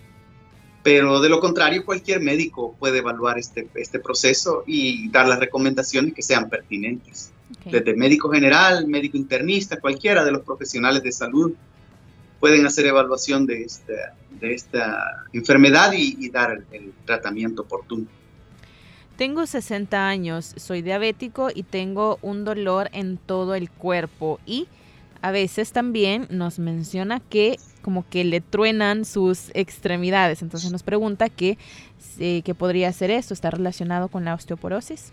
Pero 0.83 1.23
de 1.23 1.31
lo 1.31 1.41
contrario, 1.41 1.87
cualquier 1.87 2.21
médico 2.21 2.77
puede 2.79 2.99
evaluar 2.99 3.39
este, 3.39 3.67
este 3.75 3.99
proceso 3.99 4.63
y 4.67 5.09
dar 5.09 5.27
las 5.27 5.39
recomendaciones 5.39 6.13
que 6.13 6.21
sean 6.21 6.51
pertinentes. 6.51 7.33
Desde 7.65 7.95
médico 7.95 8.31
general, 8.31 8.87
médico 8.87 9.17
internista, 9.17 9.79
cualquiera 9.79 10.25
de 10.25 10.33
los 10.33 10.43
profesionales 10.43 11.03
de 11.03 11.13
salud 11.13 11.53
pueden 12.41 12.65
hacer 12.65 12.87
evaluación 12.87 13.47
de 13.47 13.63
esta, 13.63 14.15
de 14.41 14.55
esta 14.55 15.27
enfermedad 15.33 15.93
y, 15.93 16.29
dar 16.31 16.63
el, 16.73 16.93
tratamiento 17.05 17.63
oportuno. 17.63 18.07
Tengo 19.17 19.45
60 19.47 20.09
años, 20.09 20.55
soy 20.57 20.81
diabético 20.81 21.51
y 21.55 21.63
tengo 21.63 22.19
un 22.23 22.45
dolor 22.45 22.89
en 22.93 23.19
todo 23.19 23.55
el 23.55 23.71
cuerpo 23.71 24.41
y 24.47 24.67
a 25.21 25.31
veces 25.31 25.73
también 25.73 26.27
nos 26.31 26.59
menciona 26.59 27.21
que 27.21 27.59
como 27.83 28.09
que 28.09 28.25
le 28.25 28.41
truenan 28.41 29.05
sus 29.05 29.51
extremidades. 29.53 30.41
Entonces 30.41 30.73
nos 30.73 30.83
pregunta 30.83 31.29
qué 31.29 31.59
que 32.19 32.55
podría 32.57 32.91
ser 32.93 33.11
esto, 33.11 33.35
está 33.35 33.51
relacionado 33.51 34.09
con 34.09 34.25
la 34.25 34.35
osteoporosis. 34.35 35.13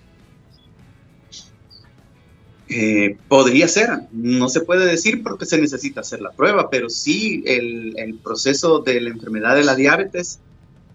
Eh, 2.70 3.18
podría 3.30 3.68
ser, 3.70 3.89
no 4.11 4.49
se 4.49 4.59
puede 4.59 4.86
decir 4.86 5.24
porque 5.24 5.45
se 5.45 5.57
necesita 5.57 6.01
hacer 6.01 6.20
la 6.20 6.32
prueba, 6.32 6.70
pero 6.70 6.89
sí 6.89 7.41
el, 7.45 8.20
proceso 8.22 8.80
de 8.80 8.99
la 8.99 9.09
enfermedad 9.09 9.55
de 9.55 9.63
la 9.63 9.76
diabetes, 9.76 10.39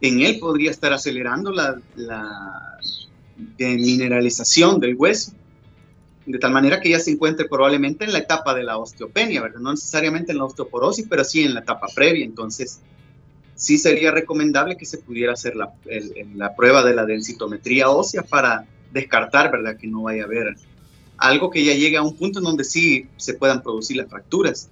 en 0.03 0.20
él 0.20 0.39
podría 0.39 0.70
estar 0.70 0.93
acelerando 0.93 1.51
la, 1.51 1.81
la 1.97 2.79
mineralización 3.59 4.81
del 4.81 4.97
hueso, 4.97 5.33
de 6.27 6.39
tal 6.39 6.53
manera 6.53 6.81
que 6.81 6.91
ya 6.91 7.01
se 7.01 7.12
encuentre 7.12 7.49
probablemente 7.49 8.05
en 8.05 8.12
la 8.12 8.18
etapa 8.18 8.55
de 8.55 8.64
la 8.64 8.77
osteopenia, 8.77 9.41
¿verdad? 9.41 9.61
no 9.61 9.70
necesariamente 9.70 10.33
en 10.33 10.39
la 10.39 10.45
osteoporosis, 10.45 11.07
pero 11.09 11.25
sí 11.25 11.43
en 11.43 11.55
la 11.55 11.61
etapa 11.61 11.87
previa. 11.95 12.25
Entonces, 12.25 12.81
sí 13.55 13.79
sería 13.79 14.11
recomendable 14.11 14.77
que 14.77 14.85
se 14.85 14.99
pudiera 14.99 15.33
hacer 15.33 15.57
la, 15.57 15.73
la 16.35 16.55
prueba 16.55 16.85
de 16.85 16.95
la 16.95 17.07
densitometría 17.07 17.89
ósea 17.89 18.23
para 18.23 18.66
descartar, 18.93 19.51
¿verdad?, 19.51 19.77
que 19.79 19.87
no 19.87 20.03
vaya 20.03 20.23
a 20.23 20.27
haber 20.27 20.55
algo 21.18 21.50
que 21.50 21.64
ya 21.64 21.74
llegue 21.74 21.96
a 21.96 22.02
un 22.02 22.16
punto 22.16 22.38
en 22.38 22.44
donde 22.44 22.64
sí 22.64 23.08
se 23.16 23.34
puedan 23.34 23.62
producir 23.62 23.96
las 23.96 24.08
fracturas. 24.08 24.68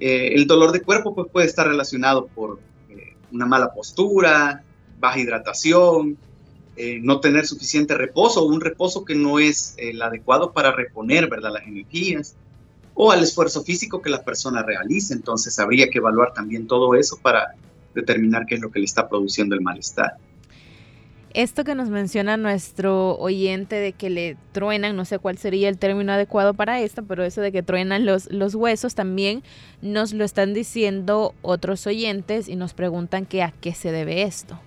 Eh, 0.00 0.34
el 0.34 0.46
dolor 0.46 0.72
de 0.72 0.82
cuerpo 0.82 1.14
pues, 1.14 1.28
puede 1.30 1.46
estar 1.46 1.66
relacionado 1.66 2.26
por 2.26 2.60
eh, 2.90 3.14
una 3.32 3.46
mala 3.46 3.72
postura, 3.72 4.62
baja 5.00 5.18
hidratación, 5.18 6.18
eh, 6.76 7.00
no 7.02 7.20
tener 7.20 7.46
suficiente 7.46 7.96
reposo 7.96 8.44
un 8.44 8.60
reposo 8.60 9.04
que 9.04 9.16
no 9.16 9.40
es 9.40 9.74
el 9.78 10.00
adecuado 10.00 10.52
para 10.52 10.70
reponer 10.70 11.28
¿verdad? 11.28 11.52
las 11.52 11.66
energías 11.66 12.36
o 12.94 13.10
al 13.10 13.22
esfuerzo 13.22 13.64
físico 13.64 14.00
que 14.00 14.10
la 14.10 14.22
persona 14.22 14.62
realice. 14.62 15.14
Entonces 15.14 15.58
habría 15.58 15.88
que 15.88 15.98
evaluar 15.98 16.32
también 16.34 16.66
todo 16.66 16.94
eso 16.94 17.18
para 17.20 17.54
determinar 17.94 18.46
qué 18.46 18.56
es 18.56 18.60
lo 18.60 18.70
que 18.70 18.78
le 18.78 18.84
está 18.84 19.08
produciendo 19.08 19.54
el 19.54 19.60
malestar. 19.60 20.16
Esto 21.38 21.62
que 21.62 21.76
nos 21.76 21.88
menciona 21.88 22.36
nuestro 22.36 23.16
oyente 23.16 23.76
de 23.76 23.92
que 23.92 24.10
le 24.10 24.36
truenan, 24.50 24.96
no 24.96 25.04
sé 25.04 25.20
cuál 25.20 25.38
sería 25.38 25.68
el 25.68 25.78
término 25.78 26.10
adecuado 26.10 26.52
para 26.52 26.80
esto, 26.80 27.04
pero 27.04 27.22
eso 27.22 27.40
de 27.40 27.52
que 27.52 27.62
truenan 27.62 28.04
los, 28.04 28.28
los 28.32 28.56
huesos 28.56 28.96
también 28.96 29.44
nos 29.80 30.12
lo 30.12 30.24
están 30.24 30.52
diciendo 30.52 31.36
otros 31.42 31.86
oyentes 31.86 32.48
y 32.48 32.56
nos 32.56 32.74
preguntan 32.74 33.24
que 33.24 33.44
a 33.44 33.54
qué 33.60 33.72
se 33.72 33.92
debe 33.92 34.22
esto. 34.22 34.58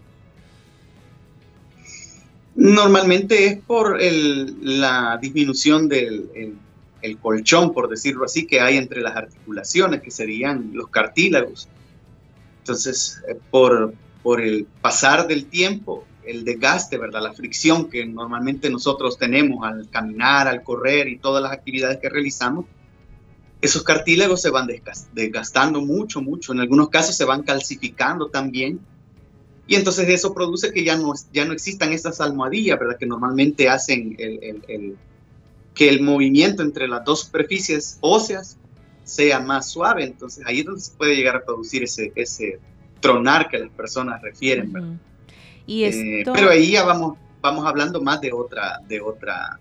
Normalmente 2.55 3.47
es 3.47 3.57
por 3.59 3.99
la 4.01 5.19
disminución 5.21 5.89
del 5.89 6.55
el, 7.01 7.17
colchón, 7.17 7.73
por 7.73 7.89
decirlo 7.89 8.23
así, 8.23 8.47
que 8.47 8.61
hay 8.61 8.77
entre 8.77 9.01
las 9.01 9.17
articulaciones, 9.17 10.01
que 10.01 10.09
serían 10.09 10.71
los 10.71 10.87
cartílagos. 10.87 11.67
Entonces, 12.59 13.21
eh, 13.27 13.37
por, 13.51 13.93
por 14.23 14.39
el 14.39 14.65
pasar 14.81 15.27
del 15.27 15.47
tiempo, 15.47 16.05
el 16.31 16.43
desgaste, 16.43 16.97
¿verdad? 16.97 17.21
La 17.21 17.33
fricción 17.33 17.89
que 17.89 18.05
normalmente 18.05 18.69
nosotros 18.69 19.17
tenemos 19.17 19.65
al 19.65 19.89
caminar, 19.89 20.47
al 20.47 20.63
correr 20.63 21.07
y 21.07 21.17
todas 21.17 21.43
las 21.43 21.51
actividades 21.51 21.99
que 21.99 22.09
realizamos, 22.09 22.65
esos 23.61 23.83
cartílagos 23.83 24.41
se 24.41 24.49
van 24.49 24.67
desgastando 25.13 25.81
mucho, 25.81 26.21
mucho. 26.21 26.51
En 26.51 26.61
algunos 26.61 26.89
casos 26.89 27.15
se 27.15 27.25
van 27.25 27.43
calcificando 27.43 28.27
también. 28.27 28.79
Y 29.67 29.75
entonces 29.75 30.09
eso 30.09 30.33
produce 30.33 30.71
que 30.71 30.83
ya 30.83 30.97
no, 30.97 31.13
ya 31.31 31.45
no 31.45 31.53
existan 31.53 31.93
estas 31.93 32.19
almohadillas, 32.19 32.79
¿verdad? 32.79 32.97
Que 32.97 33.05
normalmente 33.05 33.69
hacen 33.69 34.15
el, 34.17 34.97
que 35.75 35.89
el 35.89 36.01
movimiento 36.01 36.63
entre 36.63 36.87
las 36.87 37.05
dos 37.05 37.21
superficies 37.21 37.99
óseas 38.01 38.57
sea 39.03 39.39
más 39.39 39.69
suave. 39.69 40.05
Entonces 40.05 40.43
ahí 40.47 40.61
es 40.61 40.65
donde 40.65 40.81
se 40.81 40.93
puede 40.93 41.15
llegar 41.15 41.35
a 41.35 41.45
producir 41.45 41.83
ese, 41.83 42.11
ese 42.15 42.59
tronar 42.99 43.47
que 43.49 43.59
las 43.59 43.69
personas 43.69 44.21
refieren, 44.21 44.73
¿verdad? 44.73 44.97
Eh, 45.67 46.23
pero 46.33 46.49
ahí 46.49 46.71
ya 46.71 46.83
vamos, 46.83 47.17
vamos 47.41 47.65
hablando 47.65 48.01
más 48.01 48.21
de 48.21 48.31
otra, 48.31 48.79
de 48.87 48.99
otra, 48.99 49.59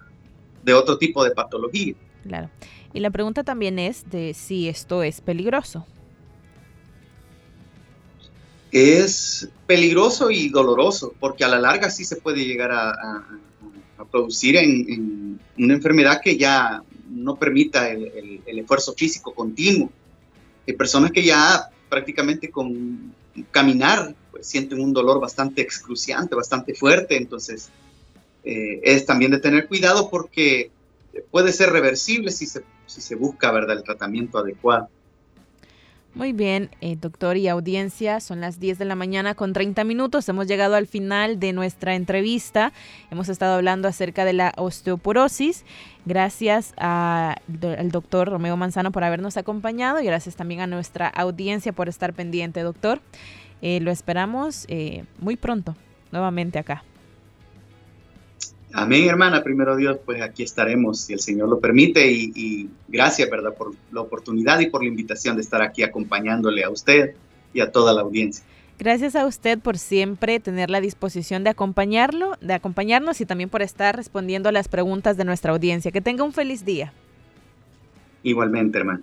de 0.63 0.75
otro 0.75 0.99
tipo 0.99 1.25
de 1.25 1.31
patología. 1.33 1.95
Claro. 2.27 2.51
Y 2.93 3.01
la 3.01 3.11
pregunta 3.11 3.45
también 3.45 3.79
es 3.79 4.09
de 4.11 4.35
si 4.35 4.69
esto 4.69 5.03
es 5.03 5.21
peligroso. 5.21 5.87
Es 8.73 9.49
peligroso 9.67 10.31
y 10.31 10.49
doloroso, 10.49 11.15
porque 11.19 11.45
a 11.45 11.49
la 11.49 11.59
larga 11.59 11.91
sí 11.91 12.05
se 12.05 12.17
puede 12.17 12.45
llegar 12.45 12.71
a, 12.73 13.27
producir 14.11 14.57
en, 14.57 15.39
una 15.59 15.75
enfermedad 15.75 16.21
que 16.23 16.37
ya 16.37 16.83
no 17.09 17.37
permita 17.37 17.91
el, 17.91 18.41
el 18.45 18.59
esfuerzo 18.59 18.93
físico 18.95 19.35
continuo. 19.35 19.91
Hay 20.67 20.75
personas 20.75 21.13
que 21.13 21.23
ya 21.23 21.69
prácticamente 21.89 22.51
con 22.51 23.15
caminar 23.51 24.15
sienten 24.43 24.81
un 24.81 24.93
dolor 24.93 25.21
bastante 25.21 25.63
excruciante, 25.63 26.35
bastante 26.35 26.75
fuerte, 26.75 27.17
entonces 27.17 27.71
eh, 28.45 28.81
es 28.83 29.07
también 29.07 29.31
de 29.33 29.39
tener 29.39 29.69
cuidado 29.69 30.11
porque 30.11 30.71
puede 31.31 31.53
ser 31.53 31.71
reversible 31.71 32.31
si 32.31 32.47
se, 32.47 32.63
si 32.87 33.01
se 33.01 33.15
busca 33.15 33.51
¿verdad? 33.51 33.77
el 33.77 33.85
tratamiento 33.85 34.39
adecuado. 34.39 34.89
Muy 36.13 36.33
bien, 36.33 36.71
eh, 36.81 36.97
doctor 37.01 37.37
y 37.37 37.47
audiencia, 37.47 38.19
son 38.19 38.41
las 38.41 38.59
10 38.59 38.79
de 38.79 38.85
la 38.85 38.97
mañana 38.97 39.37
con 39.37 39.53
30 39.53 39.85
minutos. 39.85 40.29
Hemos 40.29 40.49
llegado 40.49 40.75
al 40.75 40.89
final 40.89 41.39
de 41.39 41.53
nuestra 41.53 41.95
entrevista. 41.95 42.73
Hemos 43.13 43.29
estado 43.29 43.55
hablando 43.55 43.87
acerca 43.87 44.25
de 44.25 44.33
la 44.33 44.53
osteoporosis. 44.57 45.65
Gracias 46.07 46.75
al 46.79 47.93
doctor 47.93 48.29
Romeo 48.29 48.57
Manzano 48.57 48.91
por 48.91 49.05
habernos 49.05 49.37
acompañado 49.37 50.01
y 50.01 50.07
gracias 50.07 50.35
también 50.35 50.61
a 50.63 50.67
nuestra 50.67 51.07
audiencia 51.07 51.73
por 51.73 51.89
estar 51.89 52.13
pendiente, 52.13 52.63
doctor. 52.63 53.01
Eh, 53.63 53.81
lo 53.81 53.91
esperamos 53.91 54.65
eh, 54.69 55.05
muy 55.19 55.37
pronto, 55.37 55.77
nuevamente 56.13 56.59
acá. 56.59 56.85
Amén, 58.73 59.09
hermana. 59.09 59.43
Primero 59.43 59.77
Dios, 59.77 59.99
pues 60.05 60.23
aquí 60.23 60.43
estaremos, 60.43 61.01
si 61.01 61.13
el 61.13 61.21
Señor 61.21 61.49
lo 61.49 61.59
permite. 61.59 62.11
Y, 62.11 62.71
gracias, 62.89 63.29
¿verdad?, 63.29 63.55
por 63.55 63.75
la 63.91 64.01
oportunidad 64.01 64.61
y 64.61 64.67
por 64.67 64.83
la 64.83 64.89
invitación 64.89 65.37
de 65.37 65.43
estar 65.43 65.61
aquí 65.61 65.83
acompañándole 65.83 66.63
a 66.63 66.71
usted 66.71 67.15
y 67.53 67.61
a 67.61 67.73
toda 67.73 67.93
la 67.93 68.03
audiencia. 68.03 68.45
Gracias 68.79 69.15
a 69.17 69.27
usted 69.27 69.59
por 69.59 69.77
siempre 69.77 70.41
tener 70.41 70.71
la 70.71 70.81
disposición 70.81 71.45
de 71.45 71.51
acompañarlo, 71.51 72.39
de 72.41 72.55
acompañarnos 72.55 73.21
y 73.21 73.27
también 73.27 73.51
por 73.51 73.61
estar 73.61 73.95
respondiendo 73.95 74.49
a 74.49 74.53
las 74.53 74.69
preguntas 74.69 75.17
de 75.17 75.25
nuestra 75.25 75.53
audiencia. 75.53 75.91
Que 75.91 76.01
tenga 76.01 76.25
un 76.25 76.33
feliz 76.33 76.65
día. 76.65 76.93
Igualmente, 78.23 78.79
hermano. 78.79 79.03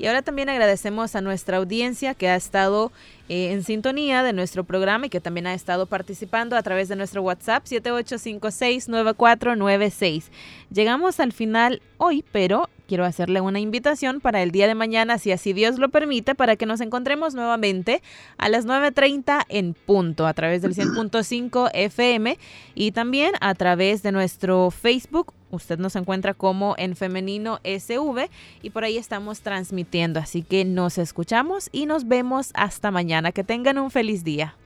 Y 0.00 0.06
ahora 0.06 0.22
también 0.22 0.48
agradecemos 0.48 1.14
a 1.14 1.20
nuestra 1.20 1.58
audiencia 1.58 2.14
que 2.14 2.30
ha 2.30 2.34
estado 2.34 2.90
eh, 3.28 3.52
en 3.52 3.62
sintonía 3.62 4.22
de 4.22 4.32
nuestro 4.32 4.64
programa 4.64 5.04
y 5.04 5.10
que 5.10 5.20
también 5.20 5.46
ha 5.46 5.52
estado 5.52 5.84
participando 5.84 6.56
a 6.56 6.62
través 6.62 6.88
de 6.88 6.96
nuestro 6.96 7.20
WhatsApp 7.20 7.66
7856-9496. 7.66 10.30
Llegamos 10.72 11.20
al 11.20 11.34
final 11.34 11.82
hoy, 11.98 12.24
pero 12.32 12.70
quiero 12.90 13.04
hacerle 13.04 13.40
una 13.40 13.60
invitación 13.60 14.20
para 14.20 14.42
el 14.42 14.50
día 14.50 14.66
de 14.66 14.74
mañana, 14.74 15.16
si 15.16 15.30
así 15.30 15.52
Dios 15.52 15.78
lo 15.78 15.90
permite, 15.90 16.34
para 16.34 16.56
que 16.56 16.66
nos 16.66 16.80
encontremos 16.80 17.36
nuevamente 17.36 18.02
a 18.36 18.48
las 18.48 18.66
9.30 18.66 19.44
en 19.48 19.74
punto 19.74 20.26
a 20.26 20.34
través 20.34 20.60
del 20.60 20.74
100.5 20.74 21.70
FM 21.72 22.36
y 22.74 22.90
también 22.90 23.34
a 23.40 23.54
través 23.54 24.02
de 24.02 24.10
nuestro 24.10 24.72
Facebook. 24.72 25.32
Usted 25.52 25.78
nos 25.78 25.94
encuentra 25.94 26.34
como 26.34 26.74
en 26.78 26.96
femenino 26.96 27.60
SV 27.62 28.28
y 28.60 28.70
por 28.70 28.82
ahí 28.82 28.98
estamos 28.98 29.42
transmitiendo. 29.42 30.18
Así 30.18 30.42
que 30.42 30.64
nos 30.64 30.98
escuchamos 30.98 31.68
y 31.70 31.86
nos 31.86 32.08
vemos 32.08 32.50
hasta 32.54 32.90
mañana. 32.90 33.30
Que 33.30 33.44
tengan 33.44 33.78
un 33.78 33.92
feliz 33.92 34.24
día. 34.24 34.56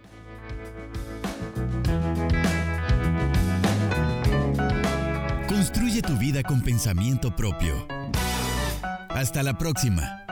Construye 5.47 6.01
tu 6.01 6.16
vida 6.16 6.43
con 6.43 6.62
pensamiento 6.62 7.37
propio. 7.37 8.03
Hasta 9.14 9.44
la 9.44 9.54
próxima. 9.54 10.24